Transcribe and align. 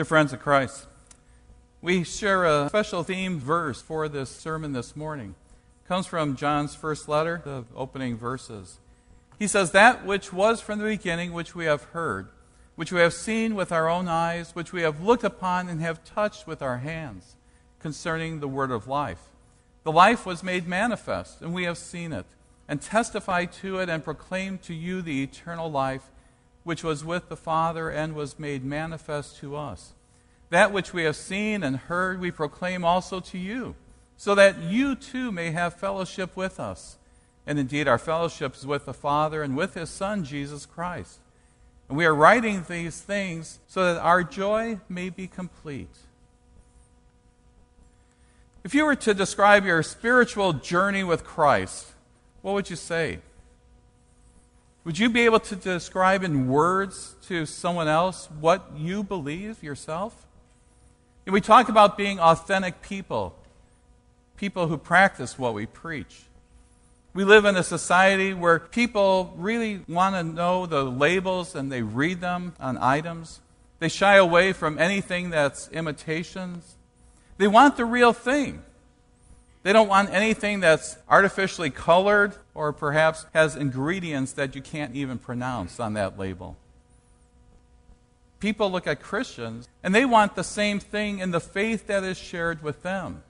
Dear 0.00 0.06
friends 0.06 0.32
of 0.32 0.40
Christ, 0.40 0.86
we 1.82 2.04
share 2.04 2.46
a 2.46 2.70
special 2.70 3.02
theme 3.02 3.38
verse 3.38 3.82
for 3.82 4.08
this 4.08 4.30
sermon 4.30 4.72
this 4.72 4.96
morning. 4.96 5.34
It 5.84 5.88
comes 5.88 6.06
from 6.06 6.36
John's 6.36 6.74
first 6.74 7.06
letter, 7.06 7.42
the 7.44 7.66
opening 7.76 8.16
verses. 8.16 8.78
He 9.38 9.46
says, 9.46 9.72
That 9.72 10.06
which 10.06 10.32
was 10.32 10.62
from 10.62 10.78
the 10.78 10.86
beginning, 10.86 11.34
which 11.34 11.54
we 11.54 11.66
have 11.66 11.82
heard, 11.82 12.28
which 12.76 12.90
we 12.90 13.00
have 13.00 13.12
seen 13.12 13.54
with 13.54 13.72
our 13.72 13.90
own 13.90 14.08
eyes, 14.08 14.54
which 14.54 14.72
we 14.72 14.80
have 14.80 15.02
looked 15.02 15.22
upon 15.22 15.68
and 15.68 15.82
have 15.82 16.02
touched 16.02 16.46
with 16.46 16.62
our 16.62 16.78
hands, 16.78 17.36
concerning 17.78 18.40
the 18.40 18.48
word 18.48 18.70
of 18.70 18.88
life. 18.88 19.28
The 19.84 19.92
life 19.92 20.24
was 20.24 20.42
made 20.42 20.66
manifest, 20.66 21.42
and 21.42 21.52
we 21.52 21.64
have 21.64 21.76
seen 21.76 22.14
it, 22.14 22.24
and 22.66 22.80
testified 22.80 23.52
to 23.52 23.80
it, 23.80 23.90
and 23.90 24.02
proclaimed 24.02 24.62
to 24.62 24.72
you 24.72 25.02
the 25.02 25.22
eternal 25.22 25.70
life, 25.70 26.10
which 26.64 26.84
was 26.84 27.04
with 27.04 27.28
the 27.28 27.36
Father 27.36 27.88
and 27.88 28.14
was 28.14 28.38
made 28.38 28.64
manifest 28.64 29.38
to 29.38 29.56
us. 29.56 29.92
That 30.50 30.72
which 30.72 30.92
we 30.92 31.04
have 31.04 31.16
seen 31.16 31.62
and 31.62 31.76
heard, 31.76 32.20
we 32.20 32.30
proclaim 32.30 32.84
also 32.84 33.20
to 33.20 33.38
you, 33.38 33.76
so 34.16 34.34
that 34.34 34.62
you 34.62 34.94
too 34.94 35.32
may 35.32 35.52
have 35.52 35.74
fellowship 35.74 36.36
with 36.36 36.60
us. 36.60 36.96
And 37.46 37.58
indeed, 37.58 37.88
our 37.88 37.98
fellowship 37.98 38.54
is 38.54 38.66
with 38.66 38.84
the 38.84 38.92
Father 38.92 39.42
and 39.42 39.56
with 39.56 39.74
His 39.74 39.90
Son, 39.90 40.24
Jesus 40.24 40.66
Christ. 40.66 41.18
And 41.88 41.96
we 41.96 42.04
are 42.04 42.14
writing 42.14 42.64
these 42.68 43.00
things 43.00 43.58
so 43.66 43.84
that 43.84 44.00
our 44.00 44.22
joy 44.22 44.78
may 44.88 45.08
be 45.10 45.26
complete. 45.26 45.88
If 48.62 48.74
you 48.74 48.84
were 48.84 48.96
to 48.96 49.14
describe 49.14 49.64
your 49.64 49.82
spiritual 49.82 50.52
journey 50.52 51.02
with 51.02 51.24
Christ, 51.24 51.86
what 52.42 52.52
would 52.52 52.70
you 52.70 52.76
say? 52.76 53.20
Would 54.84 54.98
you 54.98 55.10
be 55.10 55.26
able 55.26 55.40
to 55.40 55.56
describe 55.56 56.24
in 56.24 56.48
words 56.48 57.14
to 57.26 57.44
someone 57.44 57.86
else 57.86 58.28
what 58.40 58.70
you 58.74 59.02
believe 59.02 59.62
yourself? 59.62 60.26
And 61.26 61.34
we 61.34 61.42
talk 61.42 61.68
about 61.68 61.98
being 61.98 62.18
authentic 62.18 62.80
people, 62.80 63.36
people 64.38 64.68
who 64.68 64.78
practice 64.78 65.38
what 65.38 65.52
we 65.52 65.66
preach. 65.66 66.22
We 67.12 67.24
live 67.24 67.44
in 67.44 67.56
a 67.56 67.62
society 67.62 68.32
where 68.32 68.58
people 68.58 69.34
really 69.36 69.82
want 69.86 70.14
to 70.14 70.22
know 70.22 70.64
the 70.64 70.84
labels 70.84 71.54
and 71.54 71.70
they 71.70 71.82
read 71.82 72.20
them 72.20 72.54
on 72.58 72.78
items. 72.78 73.40
They 73.80 73.88
shy 73.88 74.16
away 74.16 74.52
from 74.52 74.78
anything 74.78 75.30
that's 75.30 75.68
imitations. 75.72 76.76
They 77.36 77.48
want 77.48 77.76
the 77.76 77.84
real 77.84 78.12
thing. 78.12 78.62
They 79.62 79.72
don't 79.72 79.88
want 79.88 80.10
anything 80.10 80.60
that's 80.60 80.96
artificially 81.08 81.70
colored 81.70 82.34
or 82.54 82.72
perhaps 82.72 83.26
has 83.34 83.56
ingredients 83.56 84.32
that 84.32 84.54
you 84.54 84.62
can't 84.62 84.94
even 84.94 85.18
pronounce 85.18 85.78
on 85.78 85.94
that 85.94 86.18
label. 86.18 86.56
People 88.40 88.70
look 88.70 88.86
at 88.86 89.02
Christians 89.02 89.68
and 89.82 89.94
they 89.94 90.06
want 90.06 90.34
the 90.34 90.44
same 90.44 90.80
thing 90.80 91.18
in 91.18 91.30
the 91.30 91.40
faith 91.40 91.86
that 91.88 92.02
is 92.04 92.16
shared 92.16 92.62
with 92.62 92.82
them. 92.82 93.22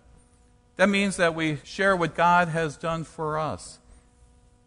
That 0.76 0.88
means 0.88 1.16
that 1.16 1.34
we 1.34 1.58
share 1.64 1.96
what 1.96 2.14
God 2.14 2.48
has 2.48 2.76
done 2.76 3.02
for 3.04 3.36
us, 3.36 3.80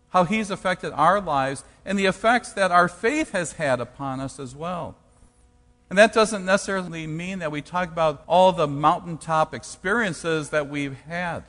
how 0.10 0.26
He's 0.26 0.52
affected 0.52 0.92
our 0.92 1.22
lives, 1.22 1.64
and 1.86 1.98
the 1.98 2.06
effects 2.06 2.52
that 2.54 2.72
our 2.72 2.90
faith 2.90 3.32
has 3.32 3.54
had 3.54 3.80
upon 3.80 4.20
us 4.20 4.38
as 4.38 4.54
well. 4.54 4.96
And 5.90 5.98
that 5.98 6.14
doesn't 6.14 6.46
necessarily 6.46 7.08
mean 7.08 7.40
that 7.40 7.52
we 7.52 7.62
talk 7.62 7.90
about 7.90 8.24
all 8.28 8.52
the 8.52 8.68
mountaintop 8.68 9.54
experiences 9.54 10.50
that 10.50 10.70
we've 10.70 11.00
had. 11.02 11.44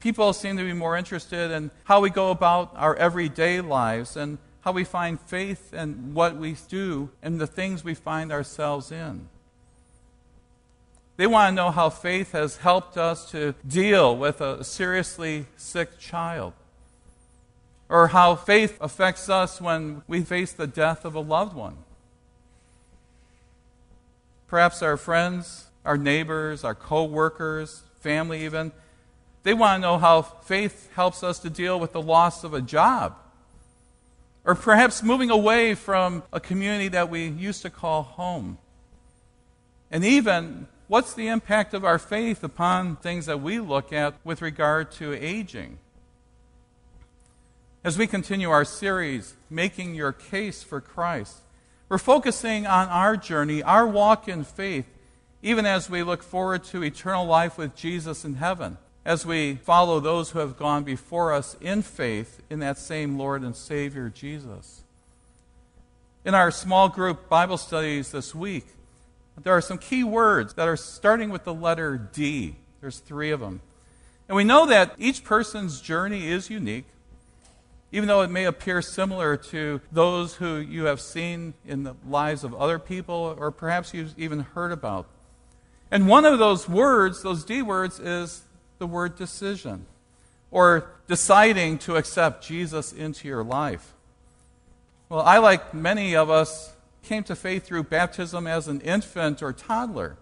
People 0.00 0.32
seem 0.32 0.56
to 0.56 0.64
be 0.64 0.72
more 0.72 0.96
interested 0.96 1.50
in 1.50 1.70
how 1.84 2.00
we 2.00 2.10
go 2.10 2.30
about 2.30 2.72
our 2.76 2.94
everyday 2.96 3.60
lives 3.60 4.16
and 4.16 4.38
how 4.60 4.72
we 4.72 4.84
find 4.84 5.20
faith 5.20 5.72
in 5.74 6.14
what 6.14 6.36
we 6.36 6.56
do 6.68 7.10
and 7.22 7.40
the 7.40 7.46
things 7.46 7.82
we 7.82 7.94
find 7.94 8.30
ourselves 8.30 8.92
in. 8.92 9.28
They 11.16 11.26
want 11.26 11.50
to 11.50 11.54
know 11.54 11.72
how 11.72 11.90
faith 11.90 12.30
has 12.30 12.58
helped 12.58 12.96
us 12.96 13.28
to 13.32 13.54
deal 13.66 14.16
with 14.16 14.40
a 14.40 14.62
seriously 14.62 15.46
sick 15.56 15.98
child, 15.98 16.52
or 17.88 18.08
how 18.08 18.36
faith 18.36 18.78
affects 18.80 19.28
us 19.28 19.60
when 19.60 20.02
we 20.06 20.22
face 20.22 20.52
the 20.52 20.68
death 20.68 21.04
of 21.04 21.16
a 21.16 21.20
loved 21.20 21.54
one. 21.56 21.78
Perhaps 24.46 24.80
our 24.80 24.96
friends, 24.96 25.66
our 25.84 25.98
neighbors, 25.98 26.62
our 26.62 26.74
co 26.74 27.02
workers, 27.02 27.82
family 27.98 28.44
even, 28.44 28.70
they 29.42 29.54
want 29.54 29.78
to 29.78 29.82
know 29.82 29.98
how 29.98 30.22
faith 30.22 30.90
helps 30.94 31.22
us 31.22 31.38
to 31.40 31.50
deal 31.50 31.78
with 31.78 31.92
the 31.92 32.02
loss 32.02 32.44
of 32.44 32.54
a 32.54 32.60
job. 32.60 33.16
Or 34.44 34.54
perhaps 34.54 35.02
moving 35.02 35.30
away 35.30 35.74
from 35.74 36.22
a 36.32 36.40
community 36.40 36.88
that 36.88 37.10
we 37.10 37.26
used 37.26 37.62
to 37.62 37.70
call 37.70 38.02
home. 38.02 38.58
And 39.90 40.04
even, 40.04 40.66
what's 40.86 41.14
the 41.14 41.28
impact 41.28 41.74
of 41.74 41.84
our 41.84 41.98
faith 41.98 42.42
upon 42.42 42.96
things 42.96 43.26
that 43.26 43.40
we 43.40 43.60
look 43.60 43.92
at 43.92 44.14
with 44.24 44.42
regard 44.42 44.90
to 44.92 45.14
aging? 45.14 45.78
As 47.84 47.96
we 47.96 48.06
continue 48.06 48.50
our 48.50 48.64
series, 48.64 49.34
Making 49.48 49.94
Your 49.94 50.12
Case 50.12 50.62
for 50.62 50.80
Christ, 50.80 51.38
we're 51.88 51.98
focusing 51.98 52.66
on 52.66 52.88
our 52.88 53.16
journey, 53.16 53.62
our 53.62 53.86
walk 53.86 54.28
in 54.28 54.44
faith, 54.44 54.84
even 55.42 55.64
as 55.64 55.88
we 55.88 56.02
look 56.02 56.22
forward 56.22 56.64
to 56.64 56.82
eternal 56.82 57.24
life 57.24 57.56
with 57.56 57.74
Jesus 57.74 58.24
in 58.24 58.34
heaven, 58.34 58.76
as 59.08 59.24
we 59.24 59.54
follow 59.54 60.00
those 60.00 60.30
who 60.30 60.38
have 60.38 60.58
gone 60.58 60.84
before 60.84 61.32
us 61.32 61.56
in 61.62 61.80
faith 61.80 62.42
in 62.50 62.58
that 62.58 62.76
same 62.76 63.16
Lord 63.16 63.40
and 63.40 63.56
Savior, 63.56 64.10
Jesus. 64.10 64.82
In 66.26 66.34
our 66.34 66.50
small 66.50 66.90
group 66.90 67.26
Bible 67.26 67.56
studies 67.56 68.10
this 68.10 68.34
week, 68.34 68.66
there 69.42 69.56
are 69.56 69.62
some 69.62 69.78
key 69.78 70.04
words 70.04 70.52
that 70.54 70.68
are 70.68 70.76
starting 70.76 71.30
with 71.30 71.44
the 71.44 71.54
letter 71.54 71.96
D. 71.96 72.56
There's 72.82 72.98
three 72.98 73.30
of 73.30 73.40
them. 73.40 73.62
And 74.28 74.36
we 74.36 74.44
know 74.44 74.66
that 74.66 74.94
each 74.98 75.24
person's 75.24 75.80
journey 75.80 76.28
is 76.28 76.50
unique 76.50 76.84
even 77.90 78.06
though 78.06 78.20
it 78.20 78.28
may 78.28 78.44
appear 78.44 78.82
similar 78.82 79.34
to 79.34 79.80
those 79.90 80.34
who 80.34 80.56
you 80.56 80.84
have 80.84 81.00
seen 81.00 81.54
in 81.66 81.84
the 81.84 81.94
lives 82.06 82.44
of 82.44 82.54
other 82.54 82.78
people 82.78 83.34
or 83.38 83.50
perhaps 83.50 83.94
you've 83.94 84.12
even 84.18 84.40
heard 84.40 84.72
about. 84.72 85.06
And 85.90 86.06
one 86.06 86.26
of 86.26 86.38
those 86.38 86.68
words, 86.68 87.22
those 87.22 87.46
D 87.46 87.62
words, 87.62 87.98
is 87.98 88.42
the 88.78 88.86
word 88.86 89.16
decision 89.16 89.86
or 90.50 90.90
deciding 91.06 91.78
to 91.78 91.96
accept 91.96 92.44
Jesus 92.44 92.92
into 92.92 93.28
your 93.28 93.44
life. 93.44 93.94
Well, 95.08 95.20
I, 95.20 95.38
like 95.38 95.74
many 95.74 96.14
of 96.14 96.30
us, 96.30 96.74
came 97.02 97.24
to 97.24 97.36
faith 97.36 97.64
through 97.64 97.84
baptism 97.84 98.46
as 98.46 98.68
an 98.68 98.80
infant 98.82 99.42
or 99.42 99.52
toddler. 99.52 100.16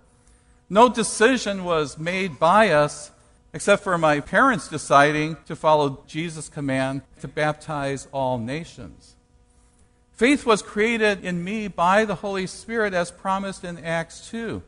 No 0.68 0.88
decision 0.88 1.64
was 1.64 1.98
made 1.98 2.38
by 2.38 2.70
us 2.70 3.10
except 3.52 3.82
for 3.82 3.96
my 3.96 4.20
parents 4.20 4.68
deciding 4.68 5.36
to 5.46 5.56
follow 5.56 6.02
Jesus' 6.06 6.48
command 6.48 7.02
to 7.20 7.28
baptize 7.28 8.06
all 8.12 8.38
nations. 8.38 9.14
Faith 10.12 10.44
was 10.46 10.62
created 10.62 11.24
in 11.24 11.42
me 11.42 11.68
by 11.68 12.04
the 12.04 12.16
Holy 12.16 12.46
Spirit 12.46 12.94
as 12.94 13.10
promised 13.10 13.64
in 13.64 13.82
Acts 13.84 14.28
2. 14.30 14.62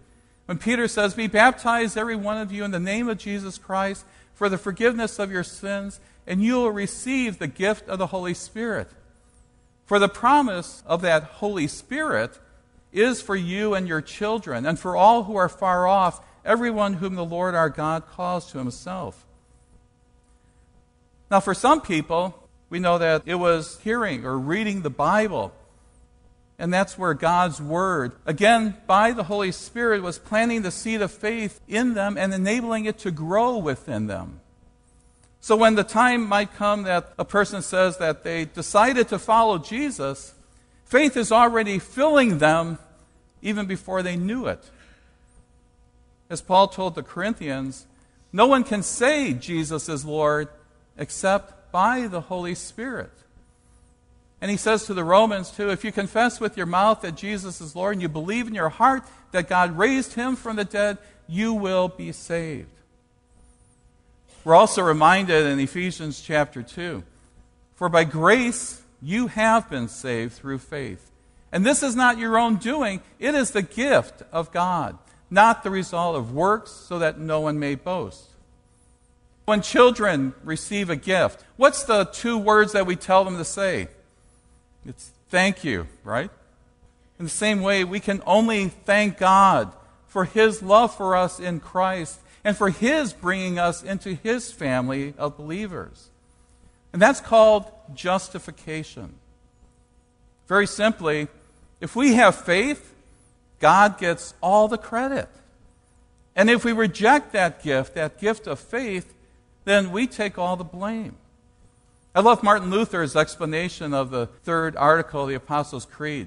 When 0.49 0.57
Peter 0.57 0.89
says, 0.89 1.13
Be 1.13 1.27
baptized, 1.27 1.99
every 1.99 2.17
one 2.17 2.39
of 2.39 2.51
you, 2.51 2.65
in 2.65 2.71
the 2.71 2.81
name 2.81 3.07
of 3.11 3.19
Jesus 3.19 3.59
Christ 3.59 4.07
for 4.33 4.49
the 4.49 4.57
forgiveness 4.57 5.19
of 5.19 5.31
your 5.31 5.45
sins, 5.45 6.01
and 6.27 6.43
you 6.43 6.55
will 6.55 6.71
receive 6.71 7.39
the 7.39 7.47
gift 7.47 7.87
of 7.87 7.99
the 7.99 8.07
Holy 8.07 8.33
Spirit. 8.33 8.89
For 9.85 9.99
the 9.99 10.09
promise 10.09 10.83
of 10.87 11.03
that 11.03 11.25
Holy 11.25 11.67
Spirit 11.67 12.39
is 12.91 13.21
for 13.21 13.37
you 13.37 13.75
and 13.75 13.87
your 13.87 14.01
children, 14.01 14.65
and 14.65 14.79
for 14.79 14.97
all 14.97 15.25
who 15.25 15.37
are 15.37 15.51
far 15.51 15.87
off 15.87 16.25
everyone 16.47 16.95
whom 16.95 17.15
the 17.15 17.27
Lord 17.27 17.55
our 17.55 17.69
God 17.69 18.07
calls 18.09 18.51
to 18.53 18.59
himself. 18.59 19.27
Now, 21.31 21.41
for 21.41 21.53
some 21.53 21.83
people, 21.83 22.49
we 22.71 22.79
know 22.79 22.97
that 22.97 23.25
it 23.27 23.35
was 23.35 23.79
hearing 23.83 24.25
or 24.25 24.39
reading 24.39 24.81
the 24.81 24.89
Bible. 24.89 25.53
And 26.59 26.75
that's 26.75 26.99
where 26.99 27.15
God's 27.15 27.63
Word, 27.63 28.13
again 28.27 28.77
by 28.87 29.13
the 29.13 29.25
Holy 29.25 29.53
Spirit, 29.53 30.03
was 30.03 30.19
planting 30.19 30.63
the 30.63 30.73
seed 30.73 31.01
of 31.01 31.13
faith 31.13 31.61
in 31.69 31.95
them 31.95 32.19
and 32.19 32.35
enabling 32.35 32.85
it 32.85 32.99
to 32.99 33.13
grow 33.13 33.57
within 33.59 34.09
them. 34.09 34.41
So 35.41 35.57
when 35.57 35.77
the 35.77 35.85
time 35.85 36.29
might 36.29 36.55
come 36.55 36.83
that 36.83 37.13
a 37.17 37.25
person 37.25 37.63
says 37.63 37.99
that 37.99 38.25
they 38.25 38.45
decided 38.45 39.09
to 39.09 39.21
follow 39.21 39.59
Jesus, 39.59 40.35
faith 40.85 41.17
is 41.17 41.31
already 41.31 41.79
filling 41.79 42.39
them 42.39 42.79
even 43.41 43.67
before 43.67 44.03
they 44.03 44.17
knew 44.17 44.47
it. 44.47 44.69
As 46.29 46.43
Paul 46.43 46.67
told 46.69 46.97
the 46.97 47.05
Corinthians, 47.05 47.87
no 48.33 48.47
one 48.47 48.65
can 48.65 48.83
say 48.83 49.33
Jesus 49.33 49.89
is 49.89 50.05
Lord 50.05 50.49
except 50.97 51.71
by 51.71 52.09
the 52.09 52.23
Holy 52.23 52.57
Spirit. 52.57 53.13
And 54.41 54.51
he 54.51 54.57
says 54.57 54.85
to 54.87 54.95
the 54.95 55.05
Romans, 55.05 55.51
too, 55.51 55.71
if 55.71 55.85
you 55.85 55.91
confess 55.91 56.41
with 56.41 56.57
your 56.57 56.67
mouth 56.67 57.01
that 57.01 57.17
Jesus 57.17 57.61
is 57.61 57.75
Lord 57.75 57.95
and 57.95 58.03
you 58.03 58.09
believe 58.09 58.47
in 58.47 58.55
your 58.55 58.69
heart 58.69 59.03
that 59.33 59.49
God 59.49 59.77
raised 59.77 60.15
him 60.15 60.37
from 60.37 60.57
the 60.57 60.65
dead, 60.65 60.99
you 61.27 61.53
will 61.53 61.89
be 61.89 62.13
saved. 62.13 62.71
We're 64.45 64.55
also 64.55 64.83
reminded 64.83 65.47
in 65.47 65.59
Ephesians 65.59 66.21
chapter 66.21 66.63
2 66.63 67.03
For 67.75 67.89
by 67.89 68.05
grace 68.05 68.81
you 69.03 69.27
have 69.27 69.69
been 69.69 69.89
saved 69.89 70.35
through 70.35 70.59
faith. 70.59 71.11
And 71.51 71.67
this 71.67 71.83
is 71.83 71.97
not 71.97 72.19
your 72.19 72.39
own 72.39 72.57
doing, 72.57 73.01
it 73.19 73.35
is 73.35 73.51
the 73.51 73.63
gift 73.63 74.23
of 74.33 74.53
God, 74.53 74.99
not 75.31 75.63
the 75.63 75.71
result 75.71 76.17
of 76.17 76.33
works, 76.33 76.71
so 76.71 76.99
that 76.99 77.19
no 77.19 77.41
one 77.41 77.59
may 77.59 77.75
boast. 77.75 78.25
When 79.47 79.63
children 79.63 80.35
receive 80.45 80.91
a 80.91 80.97
gift, 80.97 81.43
what's 81.57 81.83
the 81.85 82.05
two 82.05 82.37
words 82.37 82.73
that 82.73 82.87
we 82.87 82.97
tell 82.97 83.25
them 83.25 83.39
to 83.39 83.45
say? 83.45 83.89
It's 84.89 85.11
thank 85.29 85.65
you, 85.65 85.87
right? 86.03 86.31
In 87.19 87.27
the 87.27 87.31
same 87.31 87.61
way, 87.61 87.85
we 87.85 88.01
can 88.01 88.23
only 88.27 88.69
thank 88.69 89.19
God 89.19 89.73
for 90.07 90.25
His 90.25 90.63
love 90.63 90.97
for 90.97 91.15
us 91.15 91.39
in 91.39 91.61
Christ 91.61 92.19
and 92.43 92.57
for 92.57 92.71
His 92.71 93.13
bringing 93.13 93.59
us 93.59 93.83
into 93.83 94.15
His 94.15 94.51
family 94.51 95.13
of 95.19 95.37
believers. 95.37 96.09
And 96.93 97.03
that's 97.03 97.21
called 97.21 97.71
justification. 97.93 99.15
Very 100.47 100.67
simply, 100.67 101.29
if 101.83 101.95
we 101.95 102.15
have 102.15 102.35
faith, 102.35 102.95
God 103.61 103.99
gets 103.99 104.33
all 104.41 104.69
the 104.69 104.79
credit. 104.79 105.29
And 106.35 106.49
if 106.49 106.65
we 106.65 106.73
reject 106.73 107.33
that 107.33 107.63
gift, 107.63 107.95
that 107.95 108.19
gift 108.19 108.47
of 108.47 108.59
faith, 108.59 109.13
then 109.67 109.93
we 109.93 110.07
take 110.07 110.39
all 110.39 110.57
the 110.57 110.65
blame. 110.65 111.17
I 112.19 112.21
love 112.21 112.43
Martin 112.43 112.71
Luther's 112.71 113.15
explanation 113.15 113.95
of 113.95 114.11
the 114.11 114.27
third 114.27 114.75
article 114.75 115.23
of 115.23 115.29
the 115.29 115.37
Apostles' 115.37 115.85
Creed. 115.85 116.27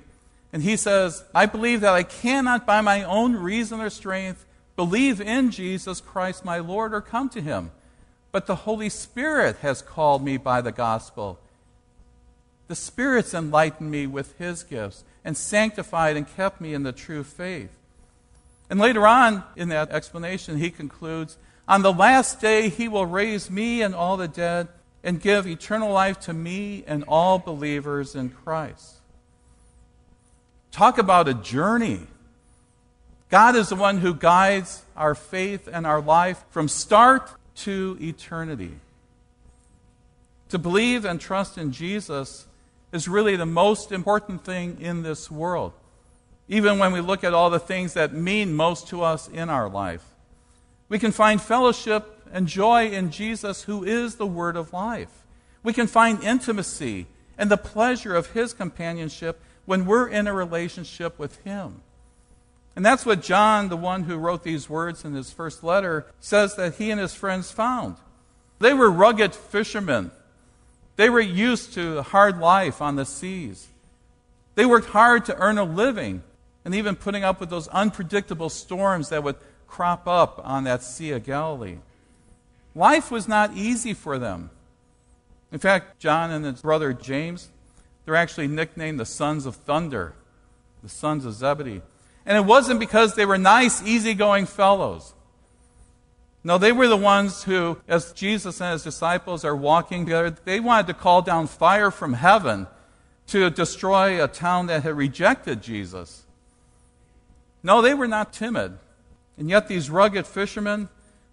And 0.54 0.64
he 0.64 0.78
says, 0.78 1.26
I 1.36 1.46
believe 1.46 1.82
that 1.82 1.94
I 1.94 2.04
cannot 2.04 2.66
by 2.66 2.80
my 2.80 3.04
own 3.04 3.36
reason 3.36 3.82
or 3.82 3.90
strength 3.90 4.46
believe 4.78 5.20
in 5.20 5.52
Jesus 5.52 6.00
Christ 6.00 6.46
my 6.46 6.60
Lord 6.60 6.94
or 6.94 7.02
come 7.02 7.28
to 7.32 7.42
him. 7.42 7.72
But 8.32 8.46
the 8.46 8.56
Holy 8.56 8.88
Spirit 8.88 9.58
has 9.58 9.82
called 9.82 10.24
me 10.24 10.38
by 10.38 10.62
the 10.62 10.72
gospel. 10.72 11.40
The 12.70 12.76
Spirit's 12.76 13.34
enlightened 13.34 13.92
me 13.92 14.08
with 14.08 14.38
his 14.38 14.64
gifts 14.64 15.04
and 15.26 15.36
sanctified 15.36 16.16
and 16.16 16.26
kept 16.26 16.62
me 16.62 16.74
in 16.74 16.84
the 16.84 16.94
true 16.94 17.26
faith. 17.26 17.78
And 18.70 18.80
later 18.80 19.06
on 19.06 19.44
in 19.58 19.68
that 19.68 19.92
explanation, 19.92 20.58
he 20.58 20.72
concludes 20.72 21.36
On 21.68 21.82
the 21.82 21.92
last 21.92 22.40
day, 22.40 22.70
he 22.70 22.88
will 22.88 23.06
raise 23.06 23.52
me 23.52 23.82
and 23.82 23.94
all 23.94 24.16
the 24.16 24.30
dead 24.30 24.70
and 25.04 25.20
give 25.20 25.48
eternal 25.48 25.92
life 25.92 26.20
to 26.22 26.34
me 26.34 26.84
and 26.86 27.04
all 27.08 27.40
believers 27.40 28.16
in 28.16 28.30
Christ. 28.30 28.98
Talk 30.72 30.98
about 30.98 31.28
a 31.28 31.34
journey. 31.34 32.02
God 33.30 33.56
is 33.56 33.70
the 33.70 33.76
one 33.76 33.98
who 33.98 34.14
guides 34.14 34.84
our 34.96 35.16
faith 35.16 35.68
and 35.72 35.86
our 35.88 36.02
life 36.02 36.44
from 36.50 36.68
start 36.68 37.32
to 37.56 37.98
eternity. 38.00 38.74
To 40.50 40.60
believe 40.60 41.06
and 41.06 41.20
trust 41.20 41.58
in 41.58 41.72
Jesus 41.72 42.46
is 42.92 43.08
really 43.08 43.36
the 43.36 43.46
most 43.46 43.92
important 43.92 44.44
thing 44.44 44.78
in 44.82 45.02
this 45.02 45.32
world, 45.32 45.74
even 46.48 46.78
when 46.78 46.92
we 46.92 47.00
look 47.00 47.24
at 47.24 47.34
all 47.34 47.50
the 47.50 47.60
things 47.60 47.94
that 47.94 48.14
mean 48.14 48.54
most 48.54 48.88
to 48.90 49.02
us 49.02 49.30
in 49.30 49.50
our 49.50 49.70
life. 49.70 50.04
We 50.92 51.00
can 51.00 51.14
find 51.14 51.42
fellowship 51.42 52.28
and 52.34 52.48
joy 52.48 52.90
in 52.90 53.12
Jesus, 53.12 53.64
who 53.64 53.82
is 53.86 54.16
the 54.16 54.28
Word 54.28 54.58
of 54.58 54.74
life. 54.74 55.24
We 55.64 55.72
can 55.72 55.88
find 55.88 56.22
intimacy 56.22 57.08
and 57.38 57.50
the 57.50 57.56
pleasure 57.56 58.14
of 58.14 58.32
His 58.32 58.52
companionship 58.52 59.40
when 59.64 59.86
we're 59.86 60.10
in 60.10 60.28
a 60.28 60.34
relationship 60.34 61.18
with 61.18 61.38
Him. 61.46 61.80
And 62.76 62.86
that's 62.86 63.06
what 63.06 63.22
John, 63.22 63.70
the 63.70 63.78
one 63.78 64.04
who 64.04 64.18
wrote 64.18 64.44
these 64.44 64.70
words 64.70 65.06
in 65.06 65.14
his 65.14 65.32
first 65.32 65.64
letter, 65.64 66.08
says 66.20 66.58
that 66.58 66.76
he 66.76 66.92
and 66.92 67.00
his 67.00 67.14
friends 67.14 67.52
found. 67.52 67.96
They 68.60 68.74
were 68.74 68.92
rugged 68.92 69.34
fishermen. 69.34 70.12
They 70.98 71.10
were 71.10 71.22
used 71.22 71.74
to 71.76 72.02
hard 72.02 72.38
life 72.40 72.82
on 72.82 72.98
the 72.98 73.06
seas. 73.06 73.68
They 74.56 74.66
worked 74.66 74.90
hard 74.90 75.24
to 75.26 75.38
earn 75.38 75.58
a 75.58 75.64
living 75.64 76.24
and 76.66 76.76
even 76.76 76.98
putting 76.98 77.24
up 77.24 77.40
with 77.40 77.50
those 77.50 77.70
unpredictable 77.70 78.50
storms 78.50 79.08
that 79.10 79.24
would 79.24 79.38
crop 79.72 80.06
up 80.06 80.42
on 80.44 80.66
that 80.66 80.84
Sea 80.84 81.12
of 81.12 81.24
Galilee. 81.24 81.78
Life 82.76 83.10
was 83.10 83.28
not 83.28 83.56
easy 83.56 83.94
for 83.94 84.20
them. 84.20 84.50
In 85.52 85.60
fact, 85.60 86.00
John 86.00 86.30
and 86.30 86.46
his 86.46 86.62
brother 86.62 86.94
James, 86.94 87.50
they're 88.06 88.16
actually 88.16 88.48
nicknamed 88.48 89.00
the 89.00 89.06
sons 89.06 89.46
of 89.46 89.56
thunder, 89.56 90.14
the 90.84 90.90
sons 90.90 91.26
of 91.26 91.34
Zebedee. 91.34 91.82
And 92.26 92.38
it 92.38 92.46
wasn't 92.46 92.80
because 92.80 93.16
they 93.16 93.26
were 93.26 93.38
nice, 93.38 93.82
easygoing 93.82 94.46
fellows. 94.46 95.14
No, 96.44 96.58
they 96.58 96.72
were 96.72 96.88
the 96.88 96.98
ones 96.98 97.44
who, 97.44 97.78
as 97.88 98.12
Jesus 98.14 98.60
and 98.62 98.74
his 98.74 98.84
disciples 98.84 99.46
are 99.46 99.56
walking 99.56 100.06
together, 100.06 100.36
they 100.44 100.60
wanted 100.60 100.88
to 100.88 100.94
call 100.94 101.22
down 101.22 101.48
fire 101.48 101.92
from 101.92 102.14
heaven 102.14 102.68
to 103.28 103.50
destroy 103.50 104.22
a 104.24 104.28
town 104.28 104.68
that 104.68 104.84
had 104.84 104.98
rejected 104.98 105.62
Jesus. 105.62 106.24
No, 107.64 107.82
they 107.82 107.94
were 107.94 108.08
not 108.08 108.34
timid. 108.34 108.78
And 109.42 109.50
yet, 109.50 109.68
these 109.68 109.90
rugged 109.90 110.28
fishermen, 110.28 110.88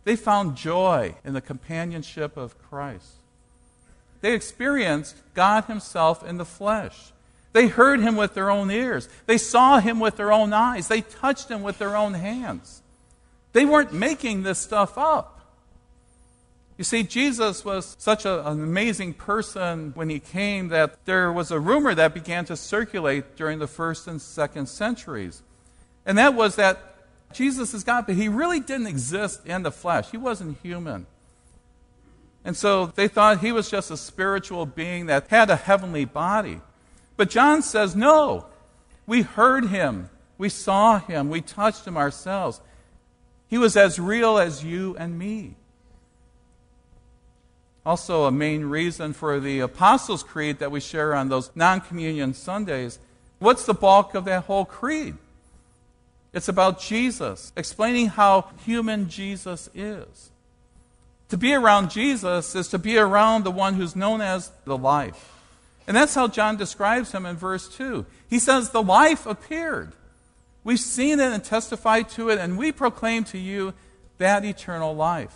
they 0.05 0.17
found 0.17 0.57
joy 0.57 1.17
in 1.27 1.35
the 1.35 1.43
companionship 1.43 2.39
of 2.39 2.57
Christ. 2.59 3.17
They 4.23 4.33
experienced 4.33 5.15
God 5.35 5.65
Himself 5.67 6.27
in 6.27 6.39
the 6.39 6.47
flesh. 6.47 7.13
They 7.53 7.67
heard 7.67 8.01
Him 8.01 8.17
with 8.17 8.33
their 8.33 8.51
own 8.51 8.71
ears. 8.71 9.11
They 9.27 9.37
saw 9.37 9.79
Him 9.79 10.01
with 10.01 10.17
their 10.17 10.33
own 10.33 10.55
eyes. 10.55 10.89
They 10.89 11.03
touched 11.03 11.51
Him 11.51 11.63
with 11.63 11.77
their 11.77 11.95
own 11.95 12.15
hands. 12.15 12.81
They 13.53 13.67
weren't 13.67 13.93
making 13.93 14.43
this 14.43 14.59
stuff 14.59 14.97
up. 14.97 15.43
You 16.79 16.85
see, 16.85 17.03
Jesus 17.03 17.63
was 17.63 17.95
such 17.99 18.25
a, 18.25 18.49
an 18.49 18.63
amazing 18.63 19.13
person 19.13 19.93
when 19.95 20.09
he 20.09 20.19
came 20.19 20.69
that 20.69 21.05
there 21.05 21.31
was 21.31 21.51
a 21.51 21.61
rumor 21.61 21.95
that 21.95 22.15
began 22.15 22.47
to 22.47 22.57
circulate 22.57 23.37
during 23.37 23.59
the 23.59 23.67
first 23.67 24.09
and 24.09 24.19
second 24.19 24.71
centuries. 24.71 25.43
And 26.07 26.17
that 26.17 26.33
was 26.33 26.57
that 26.57 26.88
Jesus 27.33 27.75
is 27.75 27.85
God, 27.85 28.07
but 28.07 28.15
he 28.15 28.29
really 28.29 28.61
didn't 28.61 28.87
exist 28.87 29.47
in 29.47 29.63
the 29.63 29.71
flesh. 29.71 30.11
He 30.11 30.17
wasn't 30.17 30.59
human. 30.63 31.07
And 32.45 32.57
so 32.57 32.87
they 32.87 33.09
thought 33.09 33.41
he 33.41 33.53
was 33.53 33.71
just 33.71 33.91
a 33.91 33.97
spiritual 33.97 34.65
being 34.65 35.07
that 35.07 35.29
had 35.29 35.51
a 35.51 35.57
heavenly 35.57 36.05
body. 36.05 36.61
But 37.17 37.31
John 37.31 37.63
says, 37.63 37.95
no. 37.95 38.47
We 39.07 39.23
heard 39.23 39.67
him. 39.67 40.09
We 40.39 40.49
saw 40.49 40.99
him. 40.99 41.29
We 41.29 41.41
touched 41.41 41.87
him 41.87 41.97
ourselves. 41.97 42.61
He 43.49 43.59
was 43.59 43.77
as 43.77 43.99
real 43.99 44.39
as 44.39 44.65
you 44.65 44.97
and 44.99 45.19
me. 45.19 45.57
Also, 47.85 48.25
a 48.25 48.31
main 48.31 48.67
reason 48.67 49.15
for 49.15 49.41
the 49.41 49.61
Apostles' 49.61 50.23
Creed 50.23 50.59
that 50.59 50.71
we 50.71 50.79
share 50.79 51.15
on 51.15 51.31
those 51.31 51.51
non 51.55 51.81
communion 51.81 52.35
Sundays. 52.35 52.99
What's 53.39 53.65
the 53.65 53.75
bulk 53.75 54.15
of 54.15 54.27
that 54.27 54.45
whole 54.45 54.67
creed? 54.67 55.17
It's 56.33 56.49
about 56.49 56.81
Jesus, 56.81 57.53
explaining 57.57 58.09
how 58.09 58.51
human 58.65 59.09
Jesus 59.09 59.71
is. 59.75 60.31
To 61.31 61.37
be 61.37 61.55
around 61.55 61.91
Jesus 61.91 62.55
is 62.55 62.69
to 62.69 62.79
be 62.79 62.99
around 62.99 63.45
the 63.45 63.51
one 63.51 63.75
who's 63.75 63.97
known 63.97 64.21
as 64.21 64.51
the 64.65 64.77
life. 64.77 65.35
And 65.87 65.97
that's 65.97 66.15
how 66.15 66.29
John 66.29 66.57
describes 66.57 67.13
him 67.13 67.25
in 67.25 67.37
verse 67.37 67.69
2. 67.69 68.05
He 68.29 68.39
says, 68.39 68.71
The 68.71 68.83
life 68.83 69.27
appeared. 69.27 69.93
We've 70.65 70.79
seen 70.79 71.21
it 71.21 71.33
and 71.33 71.43
testified 71.43 72.11
to 72.11 72.29
it, 72.29 72.39
and 72.39 72.59
we 72.59 72.73
proclaim 72.73 73.25
to 73.25 73.39
you 73.39 73.73
that 74.19 74.45
eternal 74.45 74.95
life, 74.95 75.35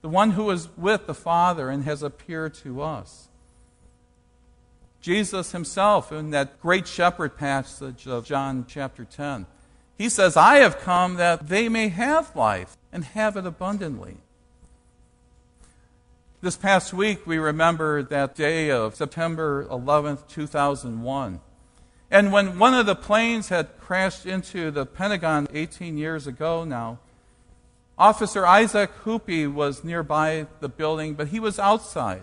the 0.00 0.08
one 0.08 0.30
who 0.30 0.50
is 0.50 0.68
with 0.76 1.06
the 1.06 1.14
Father 1.14 1.68
and 1.68 1.84
has 1.84 2.02
appeared 2.02 2.54
to 2.54 2.80
us. 2.80 3.28
Jesus 5.00 5.52
himself, 5.52 6.12
in 6.12 6.30
that 6.30 6.60
great 6.60 6.86
shepherd 6.86 7.36
passage 7.36 8.06
of 8.06 8.24
John 8.24 8.64
chapter 8.66 9.04
10, 9.04 9.46
he 9.98 10.08
says, 10.08 10.36
I 10.36 10.58
have 10.58 10.78
come 10.78 11.16
that 11.16 11.48
they 11.48 11.68
may 11.68 11.88
have 11.88 12.34
life 12.36 12.76
and 12.92 13.04
have 13.04 13.36
it 13.36 13.44
abundantly. 13.44 14.18
This 16.40 16.56
past 16.56 16.92
week, 16.92 17.26
we 17.26 17.36
remember 17.36 18.04
that 18.04 18.36
day 18.36 18.70
of 18.70 18.94
September 18.94 19.64
11th, 19.64 20.28
2001. 20.28 21.40
And 22.12 22.32
when 22.32 22.60
one 22.60 22.74
of 22.74 22.86
the 22.86 22.94
planes 22.94 23.48
had 23.48 23.76
crashed 23.80 24.24
into 24.24 24.70
the 24.70 24.86
Pentagon 24.86 25.48
18 25.52 25.98
years 25.98 26.28
ago 26.28 26.62
now, 26.62 27.00
Officer 27.98 28.46
Isaac 28.46 28.92
Hoopii 29.02 29.52
was 29.52 29.82
nearby 29.82 30.46
the 30.60 30.68
building, 30.68 31.14
but 31.14 31.28
he 31.28 31.40
was 31.40 31.58
outside. 31.58 32.22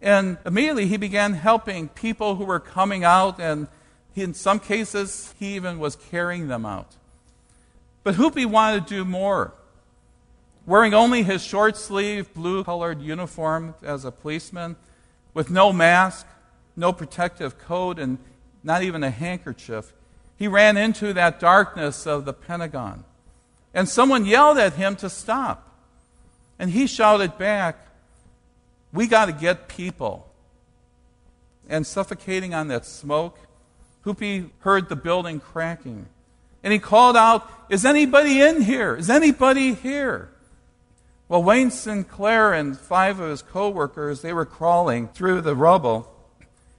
And 0.00 0.38
immediately 0.46 0.86
he 0.86 0.96
began 0.96 1.34
helping 1.34 1.88
people 1.88 2.36
who 2.36 2.44
were 2.44 2.60
coming 2.60 3.02
out, 3.02 3.40
and 3.40 3.66
in 4.22 4.34
some 4.34 4.60
cases, 4.60 5.34
he 5.38 5.56
even 5.56 5.78
was 5.78 5.96
carrying 5.96 6.48
them 6.48 6.64
out. 6.64 6.96
But 8.02 8.14
Hoopii 8.14 8.46
wanted 8.46 8.86
to 8.86 8.94
do 8.94 9.04
more 9.04 9.52
wearing 10.66 10.92
only 10.92 11.22
his 11.22 11.42
short 11.42 11.76
sleeve, 11.76 12.32
blue 12.34 12.64
colored 12.64 13.00
uniform 13.00 13.74
as 13.82 14.04
a 14.04 14.10
policeman, 14.10 14.76
with 15.32 15.48
no 15.48 15.72
mask, 15.72 16.26
no 16.74 16.92
protective 16.92 17.58
coat, 17.58 17.98
and 17.98 18.18
not 18.62 18.82
even 18.82 19.04
a 19.04 19.10
handkerchief, 19.10 19.92
he 20.36 20.48
ran 20.48 20.76
into 20.76 21.12
that 21.12 21.40
darkness 21.40 22.06
of 22.06 22.24
the 22.24 22.32
Pentagon. 22.32 23.04
And 23.72 23.88
someone 23.88 24.26
yelled 24.26 24.58
at 24.58 24.74
him 24.74 24.96
to 24.96 25.08
stop. 25.08 25.62
And 26.58 26.70
he 26.70 26.86
shouted 26.86 27.38
back, 27.38 27.78
We 28.92 29.06
got 29.06 29.26
to 29.26 29.32
get 29.32 29.68
people. 29.68 30.30
And 31.68 31.86
suffocating 31.86 32.54
on 32.54 32.68
that 32.68 32.84
smoke, 32.86 33.38
Hoopii 34.06 34.50
heard 34.60 34.88
the 34.88 34.96
building 34.96 35.40
cracking. 35.40 36.06
And 36.62 36.72
he 36.72 36.78
called 36.78 37.16
out, 37.16 37.50
Is 37.68 37.84
anybody 37.84 38.40
in 38.40 38.62
here? 38.62 38.94
Is 38.94 39.10
anybody 39.10 39.74
here? 39.74 40.30
Well, 41.28 41.42
Wayne 41.42 41.72
Sinclair 41.72 42.52
and 42.52 42.78
five 42.78 43.18
of 43.18 43.30
his 43.30 43.42
co-workers, 43.42 44.22
they 44.22 44.32
were 44.32 44.46
crawling 44.46 45.08
through 45.08 45.40
the 45.40 45.56
rubble, 45.56 46.08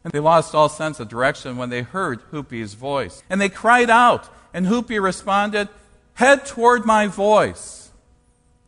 and 0.05 0.13
they 0.13 0.19
lost 0.19 0.55
all 0.55 0.69
sense 0.69 1.01
of 1.01 1.09
direction 1.09 1.57
when 1.57 1.69
they 1.69 1.81
heard 1.81 2.21
Hoopii's 2.31 2.73
voice. 2.73 3.21
And 3.29 3.41
they 3.41 3.49
cried 3.49 3.89
out, 3.89 4.29
and 4.53 4.65
Hoopii 4.65 5.01
responded, 5.01 5.67
Head 6.13 6.45
toward 6.45 6.85
my 6.85 7.07
voice. 7.07 7.91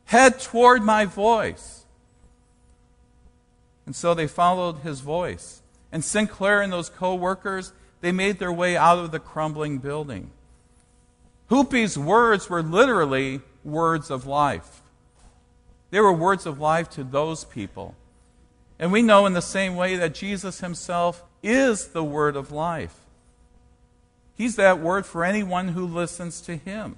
Head 0.06 0.40
toward 0.40 0.84
my 0.84 1.06
voice. 1.06 1.86
And 3.86 3.96
so 3.96 4.14
they 4.14 4.28
followed 4.28 4.80
his 4.80 5.00
voice. 5.00 5.62
And 5.92 6.04
Sinclair 6.04 6.62
and 6.62 6.74
those 6.74 6.90
co-workers, 6.90 7.72
they 8.02 8.12
made 8.12 8.40
their 8.40 8.52
way 8.52 8.78
out 8.78 9.00
of 9.00 9.12
the 9.12 9.20
crumbling 9.20 9.80
building. 9.80 10.32
Hoopii's 11.50 11.98
words 11.98 12.50
were 12.50 12.62
literally 12.62 13.42
words 13.64 14.10
of 14.10 14.26
life. 14.26 14.82
They 15.92 16.00
were 16.00 16.14
words 16.14 16.46
of 16.46 16.60
life 16.60 16.90
to 16.92 17.04
those 17.04 17.44
people. 17.44 17.96
And 18.78 18.92
we 18.92 19.02
know 19.02 19.26
in 19.26 19.34
the 19.34 19.42
same 19.42 19.76
way 19.76 19.96
that 19.98 20.14
Jesus 20.14 20.60
himself 20.60 21.24
is 21.44 21.90
the 21.90 22.04
word 22.04 22.36
of 22.36 22.52
life. 22.52 22.96
He's 24.36 24.56
that 24.56 24.80
word 24.80 25.06
for 25.06 25.26
anyone 25.26 25.70
who 25.70 25.86
listens 25.86 26.40
to 26.42 26.56
him. 26.56 26.96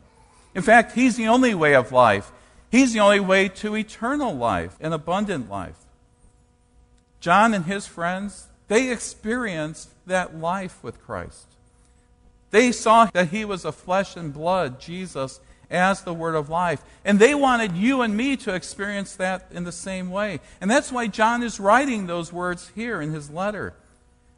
In 0.54 0.62
fact, 0.62 0.92
he's 0.92 1.16
the 1.16 1.28
only 1.28 1.56
way 1.56 1.74
of 1.74 1.92
life. 1.92 2.32
He's 2.70 2.94
the 2.94 3.00
only 3.00 3.20
way 3.20 3.50
to 3.50 3.76
eternal 3.76 4.36
life 4.36 4.78
and 4.80 4.94
abundant 4.94 5.50
life. 5.50 5.78
John 7.20 7.54
and 7.54 7.66
his 7.66 7.88
friends, 7.88 8.48
they 8.72 8.90
experienced 8.90 9.90
that 10.08 10.38
life 10.38 10.82
with 10.82 11.04
Christ. 11.04 11.46
They 12.52 12.72
saw 12.72 13.08
that 13.08 13.28
he 13.28 13.44
was 13.44 13.66
a 13.66 13.74
flesh 13.74 14.16
and 14.16 14.34
blood, 14.34 14.80
Jesus, 14.80 15.42
as 15.70 16.04
the 16.04 16.14
word 16.14 16.36
of 16.36 16.50
life. 16.50 16.82
And 17.04 17.20
they 17.20 17.36
wanted 17.36 17.74
you 17.74 18.02
and 18.02 18.16
me 18.16 18.38
to 18.38 18.56
experience 18.56 19.14
that 19.18 19.46
in 19.52 19.66
the 19.66 19.74
same 19.74 20.10
way. 20.10 20.40
And 20.62 20.72
that's 20.72 20.90
why 20.90 21.08
John 21.08 21.44
is 21.44 21.60
writing 21.60 22.08
those 22.08 22.32
words 22.32 22.72
here 22.74 23.02
in 23.02 23.12
his 23.12 23.30
letter. 23.30 23.74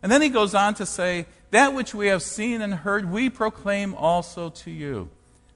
And 0.02 0.12
then 0.12 0.24
he 0.24 0.30
goes 0.30 0.56
on 0.56 0.74
to 0.75 0.86
say, 0.88 1.28
That 1.52 1.75
which 1.75 1.94
we 1.94 2.08
have 2.08 2.24
seen 2.24 2.63
and 2.63 2.74
heard, 2.74 3.12
we 3.12 3.30
proclaim 3.30 3.94
also 3.94 4.50
to 4.50 4.72
you, 4.72 5.10